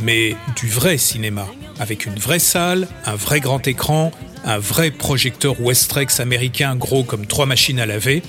Mais 0.00 0.36
du 0.56 0.68
vrai 0.68 0.98
cinéma, 0.98 1.46
avec 1.78 2.04
une 2.04 2.18
vraie 2.18 2.40
salle, 2.40 2.88
un 3.04 3.14
vrai 3.14 3.40
grand 3.40 3.66
écran, 3.66 4.10
un 4.44 4.58
vrai 4.58 4.90
projecteur 4.90 5.60
Westrex 5.60 6.20
américain 6.20 6.76
gros 6.76 7.04
comme 7.04 7.26
trois 7.26 7.46
machines 7.46 7.80
à 7.80 7.86
laver. 7.86 8.22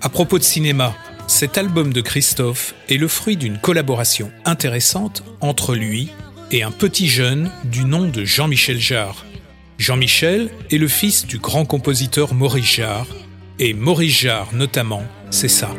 À 0.00 0.08
propos 0.08 0.38
de 0.38 0.44
cinéma, 0.44 0.94
cet 1.26 1.58
album 1.58 1.92
de 1.92 2.00
Christophe 2.00 2.74
est 2.88 2.96
le 2.96 3.08
fruit 3.08 3.36
d'une 3.36 3.58
collaboration 3.58 4.30
intéressante 4.44 5.22
entre 5.40 5.74
lui 5.74 6.10
et 6.52 6.62
un 6.62 6.70
petit 6.70 7.08
jeune 7.08 7.50
du 7.64 7.84
nom 7.84 8.06
de 8.06 8.24
Jean-Michel 8.24 8.78
Jarre. 8.78 9.24
Jean-Michel 9.78 10.50
est 10.70 10.76
le 10.76 10.86
fils 10.86 11.26
du 11.26 11.38
grand 11.38 11.64
compositeur 11.64 12.34
Maurice 12.34 12.76
Jarre, 12.76 13.06
et 13.58 13.72
Maurice 13.72 14.20
Jarre 14.20 14.52
notamment, 14.52 15.02
c'est 15.30 15.48
ça. 15.48 15.70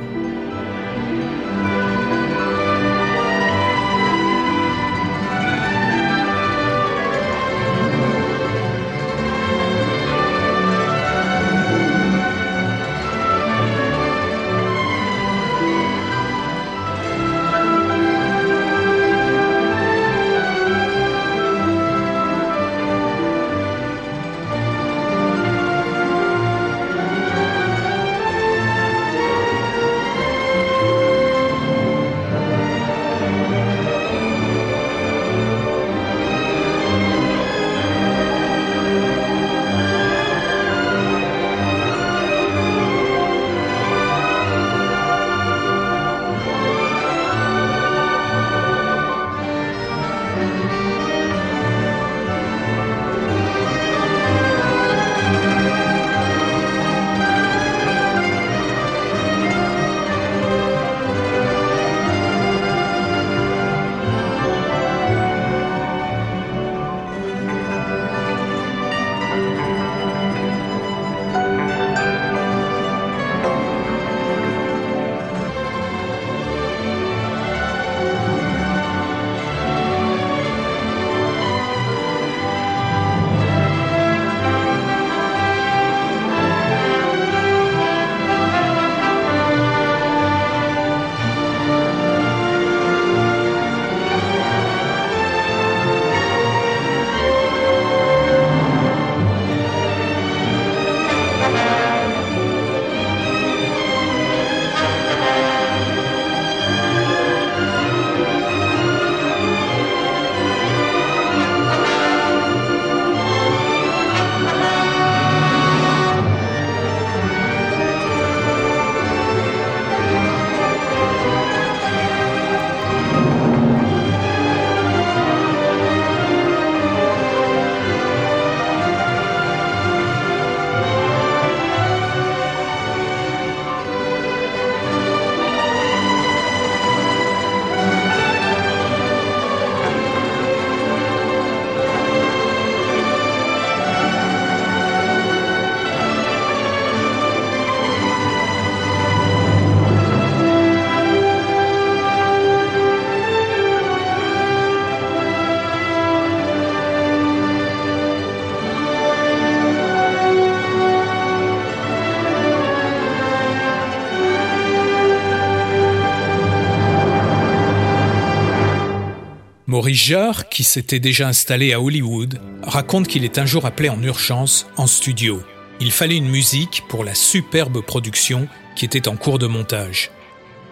Maurice 169.83 170.05
Jarre, 170.05 170.47
qui 170.47 170.63
s'était 170.63 171.01
déjà 171.01 171.27
installé 171.27 171.73
à 171.73 171.81
Hollywood, 171.81 172.39
raconte 172.61 173.05
qu'il 173.05 173.25
est 173.25 173.37
un 173.37 173.45
jour 173.45 173.65
appelé 173.65 173.89
en 173.89 174.01
urgence 174.01 174.65
en 174.77 174.87
studio. 174.87 175.43
Il 175.81 175.91
fallait 175.91 176.15
une 176.15 176.29
musique 176.29 176.83
pour 176.87 177.03
la 177.03 177.13
superbe 177.13 177.81
production 177.81 178.47
qui 178.77 178.85
était 178.85 179.09
en 179.09 179.17
cours 179.17 179.39
de 179.39 179.47
montage. 179.47 180.09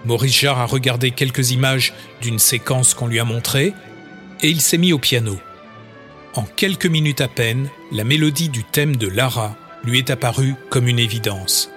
Maurice 0.06 0.40
Jarre 0.40 0.62
a 0.62 0.66
regardé 0.66 1.12
quelques 1.12 1.52
images 1.52 1.94
d'une 2.22 2.40
séquence 2.40 2.94
qu'on 2.94 3.08
lui 3.08 3.20
a 3.20 3.26
montrée 3.26 3.74
et 4.42 4.48
il 4.48 4.62
s'est 4.62 4.78
mis 4.78 4.94
au 4.94 4.98
piano. 4.98 5.38
En 6.36 6.44
quelques 6.44 6.86
minutes 6.86 7.20
à 7.20 7.28
peine, 7.28 7.68
la 7.92 8.06
mélodie 8.06 8.48
du 8.48 8.64
thème 8.64 8.96
de 8.96 9.10
Lara 9.10 9.58
lui 9.84 9.98
est 9.98 10.10
apparue 10.10 10.56
comme 10.70 10.88
une 10.88 11.00
évidence. 11.00 11.70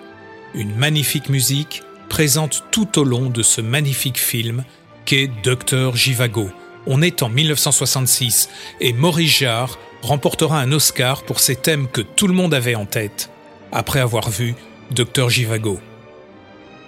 Une 0.54 0.76
magnifique 0.76 1.28
musique 1.28 1.82
présente 2.08 2.62
tout 2.70 2.96
au 2.96 3.02
long 3.02 3.28
de 3.28 3.42
ce 3.42 3.60
magnifique 3.60 4.20
film 4.20 4.62
qu'est 5.04 5.28
Docteur 5.42 5.96
Givago. 5.96 6.48
On 6.86 7.00
est 7.00 7.22
en 7.22 7.28
1966 7.28 8.50
et 8.80 8.92
Maurice 8.92 9.38
Jarre 9.38 9.78
remportera 10.02 10.60
un 10.60 10.70
Oscar 10.72 11.22
pour 11.22 11.40
ces 11.40 11.56
thèmes 11.56 11.88
que 11.88 12.02
tout 12.02 12.26
le 12.26 12.34
monde 12.34 12.52
avait 12.52 12.74
en 12.74 12.84
tête 12.84 13.30
après 13.72 14.00
avoir 14.00 14.28
vu 14.28 14.54
Docteur 14.90 15.30
Givago. 15.30 15.80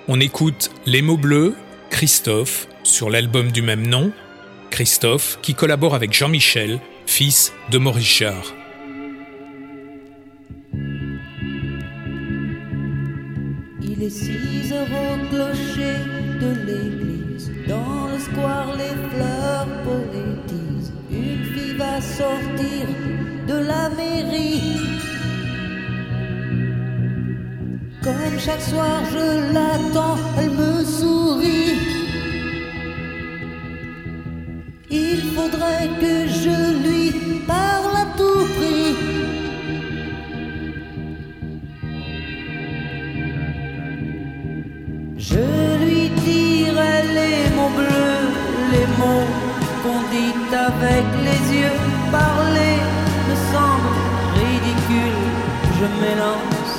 On 0.09 0.21
écoute 0.21 0.71
Les 0.85 1.03
mots 1.03 1.17
bleus, 1.17 1.55
Christophe, 1.91 2.69
sur 2.83 3.11
l'album 3.11 3.51
du 3.51 3.63
même 3.63 3.87
nom, 3.87 4.13
Christophe 4.71 5.39
qui 5.41 5.55
collabore 5.55 5.95
avec 5.95 6.13
Jean-Michel, 6.13 6.81
fils 7.07 7.53
de 7.71 7.79
Maurice 7.79 8.19
Jarre. 8.19 8.55
Il 13.83 14.03
est. 14.03 14.11
Square, 18.37 18.77
les 18.77 18.97
fleurs 19.11 19.67
poétisent. 19.85 20.93
Une 21.11 21.45
fille 21.53 21.77
va 21.79 22.01
sortir 22.03 22.87
de 23.49 23.55
la 23.55 23.89
mairie. 23.89 24.77
Comme 28.05 28.39
chaque 28.39 28.61
soir, 28.61 29.01
je 29.11 29.55
l'attends, 29.55 30.19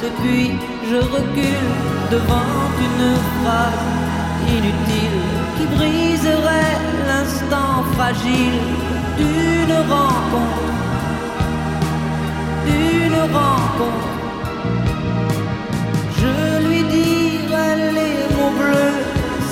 m'élance 0.08 0.18
et 0.18 0.22
puis 0.22 0.52
je 0.90 0.98
recule 0.98 1.68
devant 2.12 2.54
une 2.80 3.16
phrase 3.42 3.86
inutile 4.48 5.22
qui 5.58 5.66
briserait 5.76 6.78
l'instant 7.08 7.84
fragile 7.94 8.60
d'une 9.18 9.76
rencontre. 9.90 10.68
D'une 12.66 13.20
rencontre. 13.34 14.08
Je 16.20 16.68
lui 16.68 16.84
dirai 16.84 17.92
les 17.94 18.36
mots 18.36 18.56
bleus, 18.58 19.00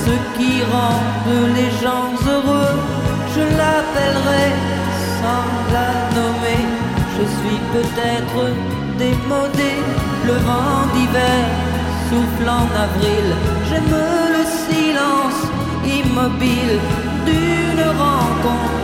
ce 0.06 0.38
qui 0.38 0.62
rendent 0.72 1.56
les 1.56 1.72
gens 1.84 2.12
heureux. 2.28 2.76
Je 3.36 3.42
l'appellerai 3.42 4.48
sans 5.20 5.48
la 5.74 5.92
nommer. 6.16 6.64
Je 7.18 7.24
suis 7.38 7.60
peut-être 7.74 8.54
démodé, 8.98 9.74
le 10.28 10.34
vent 10.48 10.86
d'hiver 10.94 11.46
souffle 12.10 12.50
en 12.50 12.68
avril. 12.86 13.28
J'aime 13.68 13.96
le 14.38 14.44
silence 14.66 15.42
immobile 16.00 16.76
d'une 17.28 17.86
rencontre. 18.04 18.82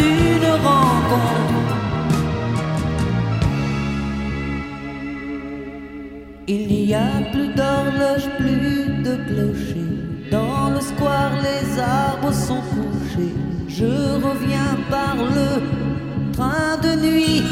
D'une 0.00 0.50
rencontre. 0.66 1.40
Il 6.46 6.66
n'y 6.66 6.94
a 6.94 7.12
plus 7.32 7.48
d'horloge, 7.58 8.26
plus 8.38 9.02
de 9.06 9.14
clocher. 9.28 9.88
Dans 10.30 10.70
le 10.74 10.80
square, 10.80 11.32
les 11.46 11.80
arbres 11.80 12.32
sont 12.32 12.62
couchés. 12.74 13.34
Je 13.68 13.92
reviens 14.26 14.74
par 14.90 15.16
le 15.16 15.50
train 16.32 16.76
de 16.82 16.92
nuit. 17.06 17.42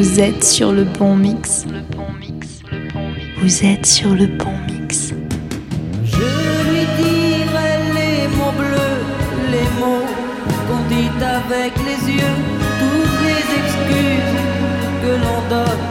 Vous 0.00 0.18
êtes 0.18 0.42
sur 0.42 0.72
le 0.72 0.84
bon 0.84 1.14
mix. 1.14 1.66
Vous 3.36 3.66
êtes 3.66 3.84
sur 3.84 4.14
le 4.14 4.28
bon 4.28 4.56
mix. 4.66 5.12
Je 6.04 6.28
lui 6.70 6.86
dirai 6.96 7.72
les 7.98 8.28
mots 8.34 8.56
bleus, 8.56 9.02
les 9.54 9.68
mots 9.78 10.08
qu'on 10.66 10.82
dit 10.88 11.10
avec 11.22 11.74
les 11.84 12.14
yeux. 12.14 12.36
Toutes 12.80 13.20
les 13.28 13.44
excuses 13.60 14.38
que 15.02 15.12
l'on 15.22 15.40
donne 15.54 15.82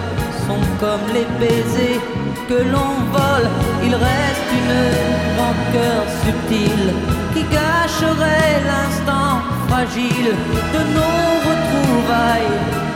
sont 0.47 0.65
comme 0.79 1.05
les 1.13 1.27
baisers 1.39 2.01
que 2.47 2.63
l'on 2.63 2.93
vole. 3.13 3.47
Il 3.85 3.93
reste 3.93 4.49
une 4.59 4.79
rancœur 5.39 6.03
subtile 6.25 6.93
qui 7.35 7.43
gâcherait 7.43 8.57
l'instant 8.71 9.41
fragile 9.67 10.33
de 10.73 10.81
nos 10.95 11.29
retrouvailles. 11.47 12.88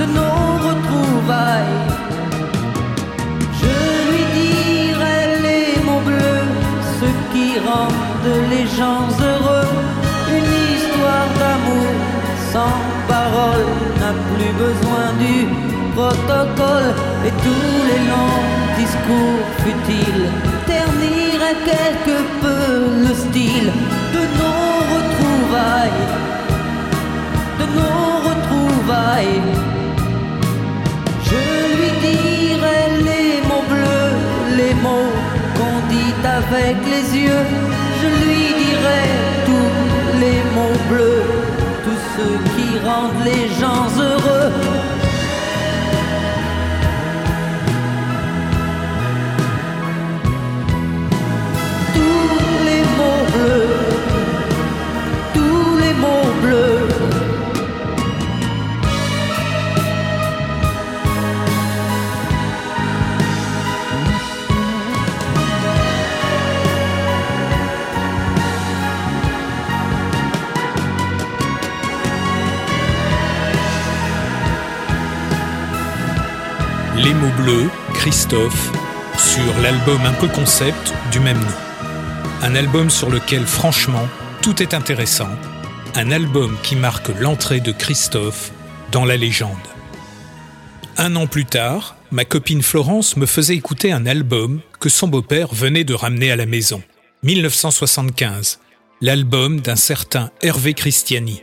De 0.00 0.06
nos 0.06 0.56
retrouvailles. 0.68 1.78
Je 3.60 3.76
lui 4.08 4.24
dirai 4.40 5.20
les 5.46 5.84
mots 5.84 6.04
bleus, 6.06 6.46
ce 7.00 7.08
qui 7.32 7.58
rendent 7.58 8.48
les 8.48 8.66
gens 8.78 9.06
heureux. 9.28 9.68
Une 10.36 10.52
histoire 10.72 11.28
d'amour 11.40 11.92
sans 12.50 12.78
parole 13.08 13.68
n'a 14.00 14.14
plus 14.32 14.52
besoin 14.64 15.06
du 15.24 15.36
protocole 15.94 16.94
et 17.26 17.34
tous 17.44 17.74
les 17.90 18.00
longs 18.10 18.44
discours 18.80 19.44
futiles 19.62 20.28
terniraient 20.66 21.60
quelque 21.72 22.16
peu 22.40 22.62
le 23.06 23.14
style 23.14 23.70
de 24.14 24.22
nos 24.38 24.78
retrouvailles. 24.94 26.04
De 27.58 27.66
nos 27.76 28.28
retrouvailles. 28.30 29.59
Qu'on 34.82 35.88
dit 35.88 36.14
avec 36.24 36.76
les 36.92 37.18
yeux. 37.18 37.46
Je 38.00 38.08
lui 38.24 38.42
dirai 38.64 39.02
tous 39.46 40.20
les 40.20 40.40
mots 40.54 40.80
bleus, 40.88 41.22
tous 41.84 42.00
ceux 42.16 42.38
qui 42.54 42.78
rendent 42.86 43.24
les 43.24 43.48
gens 43.60 43.86
heureux. 43.98 44.79
Christophe, 78.00 78.72
sur 79.18 79.60
l'album 79.60 80.00
un 80.06 80.14
peu 80.14 80.26
concept 80.26 80.94
du 81.12 81.20
même 81.20 81.38
nom. 81.38 81.54
Un 82.40 82.54
album 82.54 82.88
sur 82.88 83.10
lequel 83.10 83.44
franchement 83.44 84.08
tout 84.40 84.62
est 84.62 84.72
intéressant. 84.72 85.28
Un 85.94 86.10
album 86.10 86.56
qui 86.62 86.76
marque 86.76 87.10
l'entrée 87.20 87.60
de 87.60 87.72
Christophe 87.72 88.52
dans 88.90 89.04
la 89.04 89.18
légende. 89.18 89.50
Un 90.96 91.14
an 91.14 91.26
plus 91.26 91.44
tard, 91.44 91.94
ma 92.10 92.24
copine 92.24 92.62
Florence 92.62 93.18
me 93.18 93.26
faisait 93.26 93.56
écouter 93.56 93.92
un 93.92 94.06
album 94.06 94.62
que 94.80 94.88
son 94.88 95.06
beau-père 95.06 95.52
venait 95.52 95.84
de 95.84 95.92
ramener 95.92 96.30
à 96.30 96.36
la 96.36 96.46
maison. 96.46 96.82
1975. 97.22 98.60
l'album 99.02 99.60
d'un 99.60 99.76
certain 99.76 100.30
Hervé 100.40 100.72
Christiani. 100.72 101.42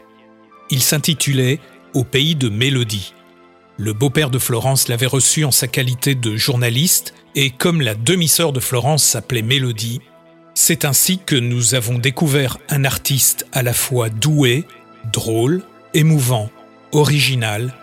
Il 0.71 0.81
s'intitulait 0.81 1.59
Au 1.93 2.03
pays 2.03 2.33
de 2.33 2.49
Mélodie. 2.49 3.13
Le 3.80 3.93
beau-père 3.93 4.32
de 4.32 4.39
Florence 4.39 4.88
l'avait 4.88 5.05
reçu 5.05 5.45
en 5.45 5.51
sa 5.51 5.67
qualité 5.67 6.15
de 6.15 6.36
journaliste, 6.36 7.13
et 7.36 7.51
comme 7.51 7.82
la 7.82 7.93
demi-sœur 7.93 8.51
de 8.51 8.59
Florence 8.59 9.03
s'appelait 9.03 9.43
Mélodie, 9.43 10.01
c'est 10.55 10.84
ainsi 10.84 11.19
que 11.23 11.36
nous 11.36 11.75
avons 11.75 11.99
découvert 11.99 12.57
un 12.69 12.86
artiste 12.86 13.45
à 13.51 13.61
la 13.61 13.73
fois 13.73 14.09
doué, 14.09 14.65
drôle, 15.13 15.61
émouvant, 15.93 16.49
original, 16.91 17.75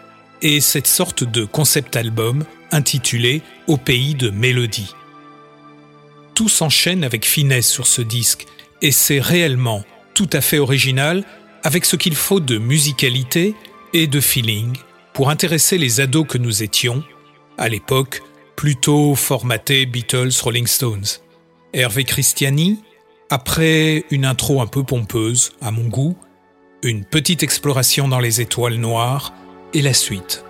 et 0.42 0.61
cette 0.61 0.88
sorte 0.88 1.22
de 1.22 1.45
concept 1.45 1.95
album 1.95 2.45
intitulé 2.72 3.40
Au 3.68 3.76
pays 3.76 4.16
de 4.16 4.30
Mélodie. 4.30 4.92
Tout 6.34 6.49
s'enchaîne 6.49 7.05
avec 7.05 7.24
finesse 7.24 7.70
sur 7.70 7.86
ce 7.86 8.03
disque, 8.03 8.47
et 8.82 8.90
c'est 8.90 9.20
réellement 9.20 9.84
tout 10.12 10.28
à 10.32 10.40
fait 10.40 10.59
original 10.59 11.22
avec 11.62 11.84
ce 11.84 11.95
qu'il 11.95 12.16
faut 12.16 12.40
de 12.40 12.59
musicalité 12.59 13.55
et 13.92 14.09
de 14.09 14.20
feeling 14.20 14.76
pour 15.14 15.30
intéresser 15.30 15.78
les 15.78 16.00
ados 16.00 16.26
que 16.28 16.38
nous 16.38 16.62
étions, 16.62 17.02
à 17.56 17.68
l'époque 17.68 18.20
plutôt 18.56 19.14
formatés 19.14 19.86
Beatles 19.86 20.32
Rolling 20.42 20.66
Stones. 20.66 21.06
Hervé 21.72 22.04
Christiani, 22.04 22.80
après 23.30 24.04
une 24.10 24.24
intro 24.24 24.60
un 24.60 24.66
peu 24.66 24.82
pompeuse, 24.82 25.52
à 25.62 25.70
mon 25.70 25.88
goût, 25.88 26.16
une 26.82 27.04
petite 27.04 27.42
exploration 27.42 28.08
dans 28.08 28.20
les 28.20 28.40
étoiles 28.40 28.74
noires 28.74 29.32
et 29.72 29.82
la 29.82 29.94
suite. 29.94 30.44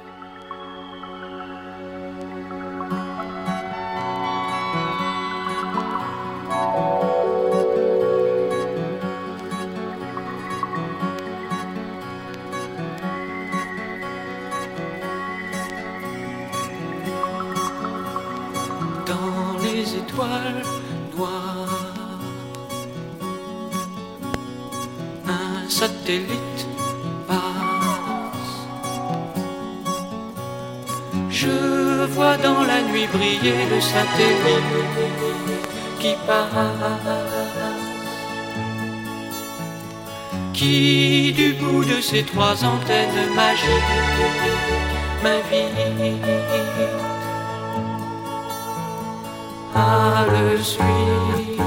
Qui 36.00 36.14
passe. 36.26 36.50
Qui 40.52 41.32
du 41.32 41.54
bout 41.54 41.84
de 41.84 42.00
ses 42.00 42.22
trois 42.22 42.64
antennes 42.64 43.34
magiques 43.34 43.94
m'invite 45.22 46.24
à 49.74 50.24
le 50.30 50.62
suivre, 50.62 51.64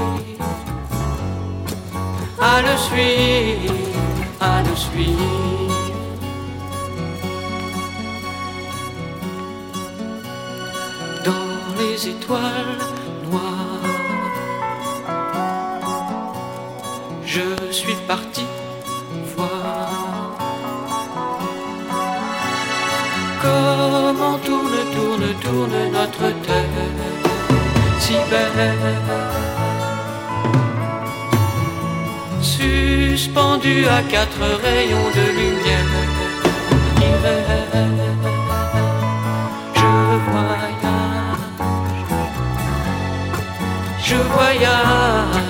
à 2.40 2.62
le 2.62 2.76
suivre, 2.78 3.74
à 4.40 4.62
le 4.62 4.74
suivre. 4.74 5.74
Dans 11.26 11.78
les 11.78 12.08
étoiles 12.08 12.97
parti. 18.08 18.46
Voir. 19.36 20.32
Comment 23.42 24.38
tourne, 24.46 24.80
tourne, 24.94 25.28
tourne 25.44 25.78
notre 25.92 26.26
terre 26.46 26.88
si 28.00 28.14
belle, 28.30 28.74
suspendue 32.40 33.84
à 33.86 34.00
quatre 34.14 34.44
rayons 34.64 35.10
de 35.18 35.26
lumière. 35.38 35.94
Hiver, 37.02 37.70
je 39.74 39.90
voyage, 40.30 41.42
je 44.06 44.16
voyage 44.34 45.47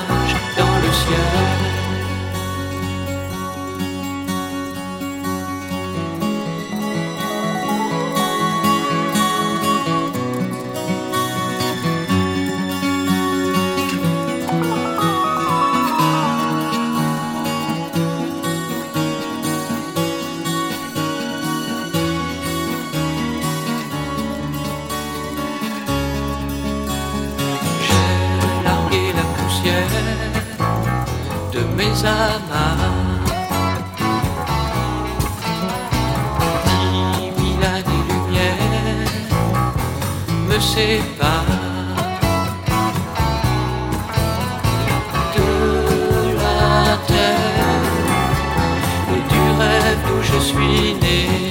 d'où 50.06 50.22
je 50.22 50.38
suis 50.38 50.94
né. 51.02 51.50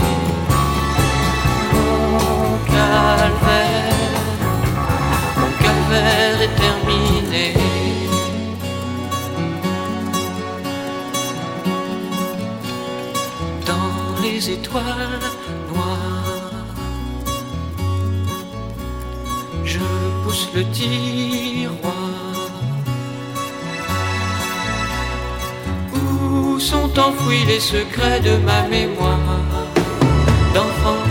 Mon 1.73 2.57
calvaire 2.73 3.93
mon 5.39 5.51
calvaire 5.63 6.41
est 6.41 6.55
terminé. 6.63 7.53
Dans 13.65 14.21
les 14.21 14.51
étoiles 14.51 15.36
le 20.57 20.63
tiroir. 20.71 21.93
Où 25.93 26.59
sont 26.59 26.91
enfouis 27.07 27.45
les 27.45 27.59
secrets 27.59 28.21
de 28.21 28.37
ma 28.37 28.61
mémoire 28.67 29.19
d'enfant? 30.55 31.03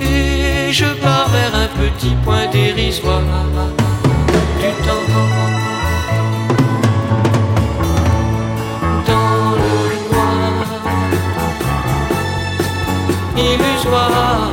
Et 0.00 0.72
je 0.72 0.88
pars 1.02 1.28
vers 1.36 1.54
un 1.64 1.70
petit 1.82 2.14
point 2.24 2.46
dérisoire 2.50 3.20
du 4.60 4.70
temps. 4.86 5.08
Dans 9.08 9.50
le 9.62 9.76
noir, 10.08 10.64
illusoire 13.36 14.51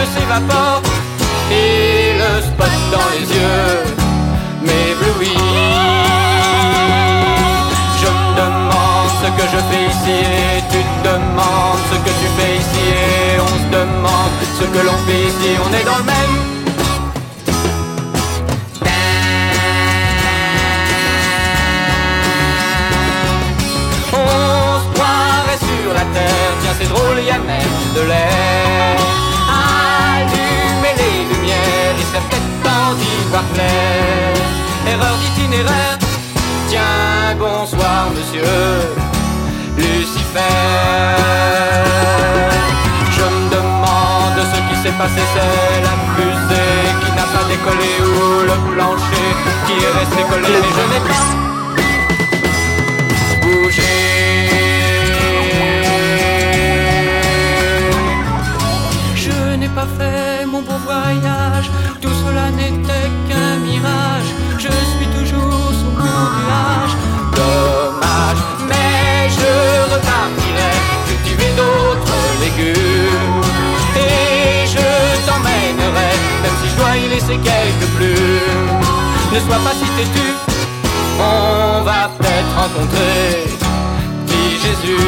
Bulle 0.00 0.08
s'évapore 0.14 0.82
et 1.50 2.14
le 2.16 2.40
spot 2.40 2.74
dans 2.90 3.08
les 3.12 3.26
yeux 3.36 3.84
m'éblouit. 4.62 5.44
Je 8.00 8.06
me 8.06 8.26
demande 8.40 9.10
ce 9.22 9.28
que 9.36 9.46
je 9.52 9.60
fais 9.68 9.84
ici 9.92 10.16
et 10.56 10.62
tu 10.70 10.78
te 10.78 11.08
demandes 11.08 11.82
ce 11.90 11.96
que 11.96 12.12
tu 12.18 12.28
fais 12.38 12.56
ici 12.56 12.84
et 12.88 13.40
on 13.40 13.46
se 13.46 13.68
demande 13.78 14.32
ce 14.58 14.64
que 14.64 14.78
l'on 14.86 14.98
fait 15.06 15.22
ici. 15.28 15.50
On 15.66 15.74
est 15.74 15.84
dans 15.84 15.98
le 15.98 16.04
même. 16.04 16.36
On 24.14 24.80
se 24.80 24.94
croirait 24.94 25.58
sur 25.58 25.92
la 25.92 26.04
terre, 26.14 26.52
tiens 26.62 26.76
c'est 26.80 26.88
drôle, 26.88 27.18
y 27.22 27.30
a 27.30 27.38
même 27.38 27.94
de 27.94 28.00
l'air. 28.08 29.29
Erreur 34.86 35.16
d'itinéraire. 35.18 35.98
Tiens, 36.68 37.36
bonsoir 37.38 38.10
monsieur 38.16 38.42
Lucifer. 39.76 40.40
Je 43.10 43.22
me 43.22 43.50
demande 43.50 44.38
ce 44.52 44.58
qui 44.68 44.82
s'est 44.82 44.96
passé, 44.98 45.22
c'est 45.34 45.82
la 45.82 45.94
fusée 46.14 46.82
qui 47.02 47.10
n'a 47.12 47.26
pas 47.34 47.44
décollé 47.48 47.92
ou 48.02 48.42
le 48.50 48.74
plancher 48.74 49.30
qui 49.66 49.74
est 49.84 49.92
resté 49.98 50.22
collé, 50.28 50.48
mais 50.48 50.72
je 50.76 50.84
n'ai 50.92 51.00
pas 51.08 51.59
sois 79.50 79.58
pas 79.64 79.74
si 79.74 79.88
têtu, 79.96 80.28
on 81.18 81.82
va 81.82 82.08
peut-être 82.16 82.52
rencontrer 82.56 83.50
dit 84.26 84.52
Jésus. 84.64 85.06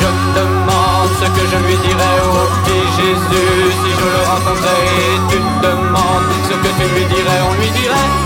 Je 0.00 0.06
me 0.16 0.26
demande 0.40 1.10
ce 1.20 1.26
que 1.36 1.44
je 1.52 1.58
lui 1.66 1.76
dirais 1.86 2.18
au 2.32 2.44
petit 2.54 2.84
Jésus 2.98 3.72
si 3.82 3.90
je 4.00 4.06
le 4.14 4.22
rencontrais. 4.32 4.84
Tu 5.28 5.36
te 5.36 5.66
demandes 5.66 6.30
ce 6.48 6.54
que 6.62 6.70
tu 6.78 6.86
lui 6.94 7.04
dirais, 7.14 7.40
on 7.50 7.54
lui 7.60 7.70
dirait. 7.80 8.23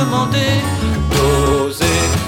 Demander 0.00 0.62
d'oser. 1.10 2.19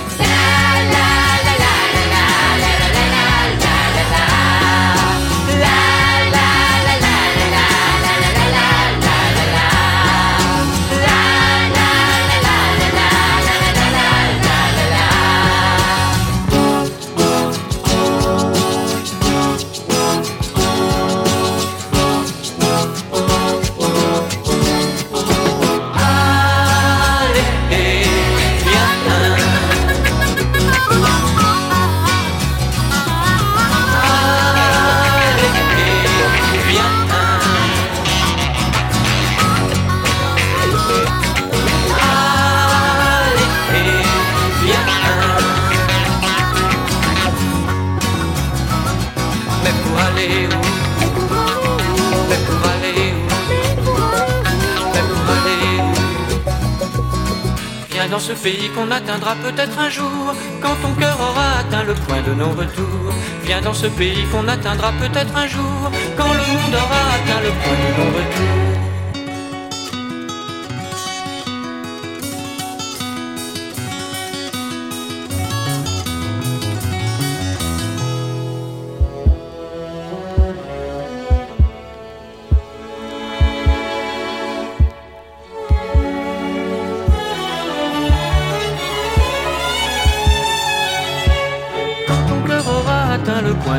Pays 58.43 58.69
qu'on 58.75 58.91
atteindra 58.91 59.37
peut-être 59.37 59.79
un 59.79 59.89
jour, 59.89 60.35
quand 60.61 60.75
ton 60.83 60.93
cœur 61.01 61.17
aura 61.21 61.61
atteint 61.61 61.85
le 61.85 61.95
point 61.95 62.23
de 62.23 62.35
non-retour. 62.35 63.13
Viens 63.45 63.61
dans 63.61 63.75
ce 63.75 63.87
pays 63.87 64.25
qu'on 64.33 64.49
atteindra 64.49 64.93
peut-être 65.01 65.35
un 65.37 65.47
jour, 65.47 65.91
quand 66.17 66.33
le 66.41 66.45
monde 66.53 66.75
aura 66.75 67.03
atteint 67.17 67.41
le 67.47 67.51
point 67.61 67.79
de 67.83 67.91
non-retour. 67.99 68.22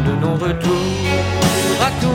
De 0.01 0.11
non-retour, 0.21 0.73
à 1.79 1.91
tour, 2.01 2.11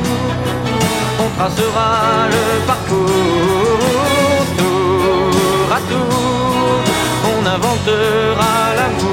on 1.20 1.28
tracera 1.36 2.26
le 2.34 2.66
parcours, 2.66 4.46
tour 4.58 5.72
à 5.72 5.80
tour, 5.90 6.80
on 7.32 7.46
inventera 7.46 8.74
l'amour. 8.76 9.07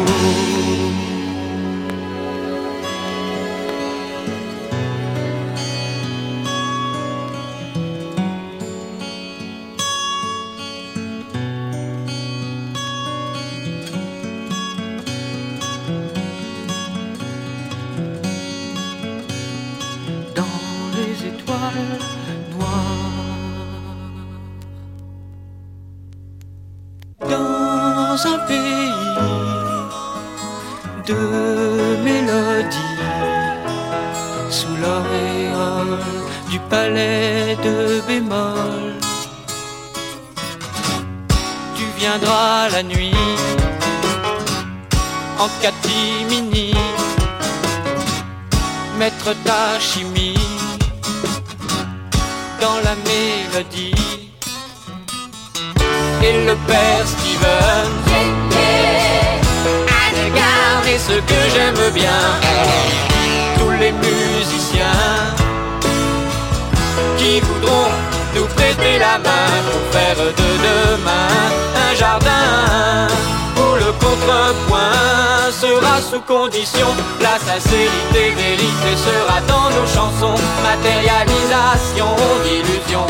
La 77.19 77.37
sincérité, 77.37 78.31
vérité 78.31 78.95
sera 78.95 79.41
dans 79.41 79.69
nos 79.71 79.85
chansons. 79.85 80.41
Matérialisation 80.63 82.15
d'illusions. 82.45 83.07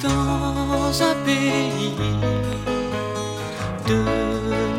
Dans 0.00 1.02
un 1.02 1.14
pays 1.24 1.96
de 3.88 4.04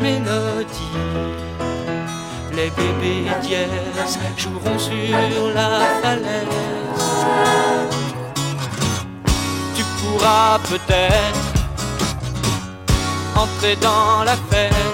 mélodies, 0.00 0.98
les 2.52 2.70
bébés 2.70 3.30
dièses 3.42 4.18
joueront 4.38 4.78
sur 4.78 5.54
la 5.54 5.80
falaise. 6.00 6.48
Tu 9.76 9.84
pourras 10.00 10.58
peut-être 10.60 11.54
entrer 13.36 13.76
dans 13.76 14.24
la 14.24 14.36
fête 14.50 14.93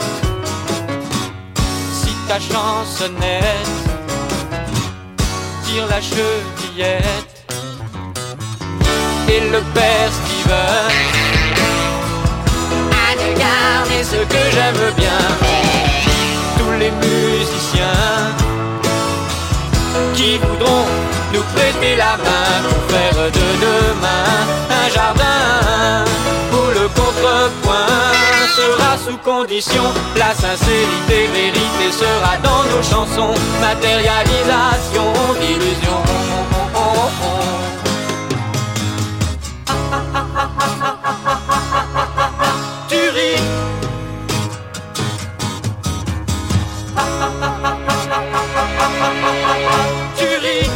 ta 2.31 2.39
chansonnette 2.39 3.89
tire 5.65 5.87
la 5.89 6.01
chevillette 6.01 7.35
et 9.29 9.41
le 9.55 9.61
père 9.75 10.11
Steven. 10.19 10.93
Anne 13.07 13.29
Garde 13.37 13.91
est 13.99 14.05
ce 14.05 14.21
que 14.33 14.43
j'aime 14.55 14.87
bien. 14.97 15.23
Tous 16.59 16.75
les 16.79 16.93
musiciens 17.05 18.21
qui 20.15 20.39
voudront 20.39 20.87
nous 21.35 21.45
prêter 21.55 21.97
la 21.97 22.17
main 22.27 22.53
pour 22.69 22.83
faire 22.95 23.21
de 23.39 23.47
demain 23.67 24.31
un 24.81 24.89
jardin 24.95 26.05
sera 28.61 28.97
sous 28.97 29.17
condition. 29.19 29.83
La 30.17 30.35
sincérité, 30.35 31.27
vérité 31.33 31.87
sera 31.93 32.37
dans 32.43 32.63
nos 32.71 32.83
chansons. 32.83 33.35
Matérialisation 33.61 35.13
d'illusions. 35.41 36.03
Tu 42.89 43.03
ris. 43.17 43.41
Tu 50.17 50.27
ris. 50.45 50.71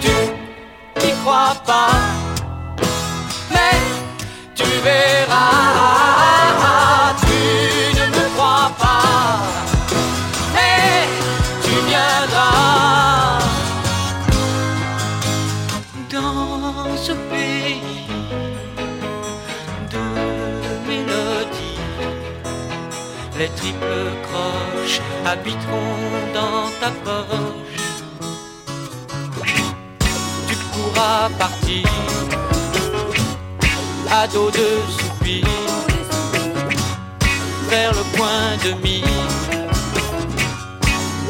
Tu 0.00 1.06
n'y 1.06 1.12
crois 1.22 1.54
pas. 1.66 2.05
Habiteront 25.26 26.12
dans 26.32 26.70
ta 26.80 26.90
poche. 27.04 27.86
Tu 30.48 30.54
pourras 30.72 31.28
partir 31.38 31.88
à 34.10 34.26
dos 34.28 34.50
de 34.50 34.68
soupir 34.98 35.44
vers 37.68 37.92
le 37.92 38.04
point 38.16 38.50
de 38.64 38.70
mire 38.84 39.36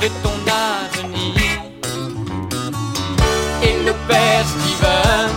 de 0.02 0.08
ton 0.22 0.38
avenir. 0.46 1.34
Et 3.62 3.76
le 3.86 3.94
père 4.08 4.44
Steven, 4.52 5.30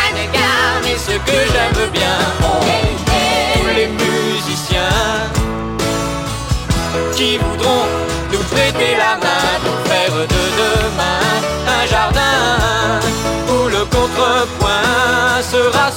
Anne 0.00 0.22
Garde 0.32 0.86
est 0.92 0.98
ce 0.98 1.16
que 1.26 1.38
j'aime 1.52 1.90
bien. 1.92 2.39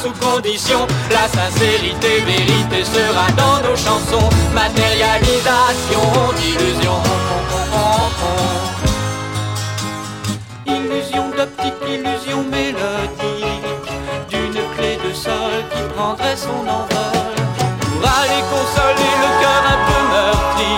sous 0.04 0.12
condition. 0.20 0.86
La 1.12 1.28
sincérité, 1.30 2.20
vérité 2.26 2.84
sera 2.84 3.28
dans 3.42 3.58
nos 3.68 3.76
chansons. 3.76 4.30
Matérialisation 4.54 6.04
d'illusion. 6.38 6.98
Illusion 10.66 11.26
d'optique, 11.38 11.82
illusion 11.88 12.44
mélodique. 12.52 13.88
D'une 14.30 14.60
clé 14.76 14.98
de 15.06 15.14
sol 15.14 15.56
qui 15.72 15.82
prendrait 15.96 16.38
son 16.38 16.62
envol. 16.80 17.36
Pour 17.80 18.02
aller 18.20 18.44
consoler 18.56 19.14
le 19.24 19.30
cœur 19.42 19.62
un 19.74 19.80
peu 19.88 20.02
meurtri. 20.14 20.74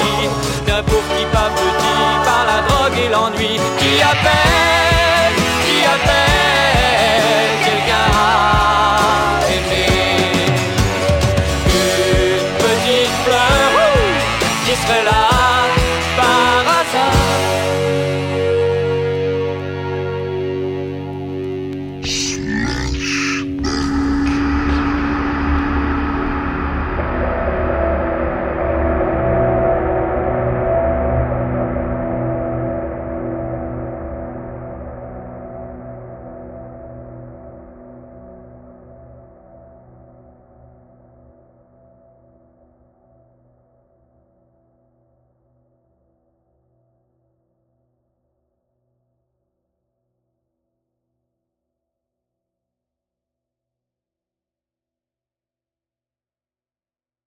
D'un 0.67 0.84
pauvre 0.84 1.11
qui 1.17 1.26
pas 1.36 1.49
petit 1.59 2.05
par 2.28 2.43
la 2.51 2.59
drogue 2.67 2.97
et 3.03 3.09
l'ennui. 3.09 3.59
Qui 3.80 4.01
appelle, 4.01 5.36
qui 5.65 5.78
appelle. 5.86 6.84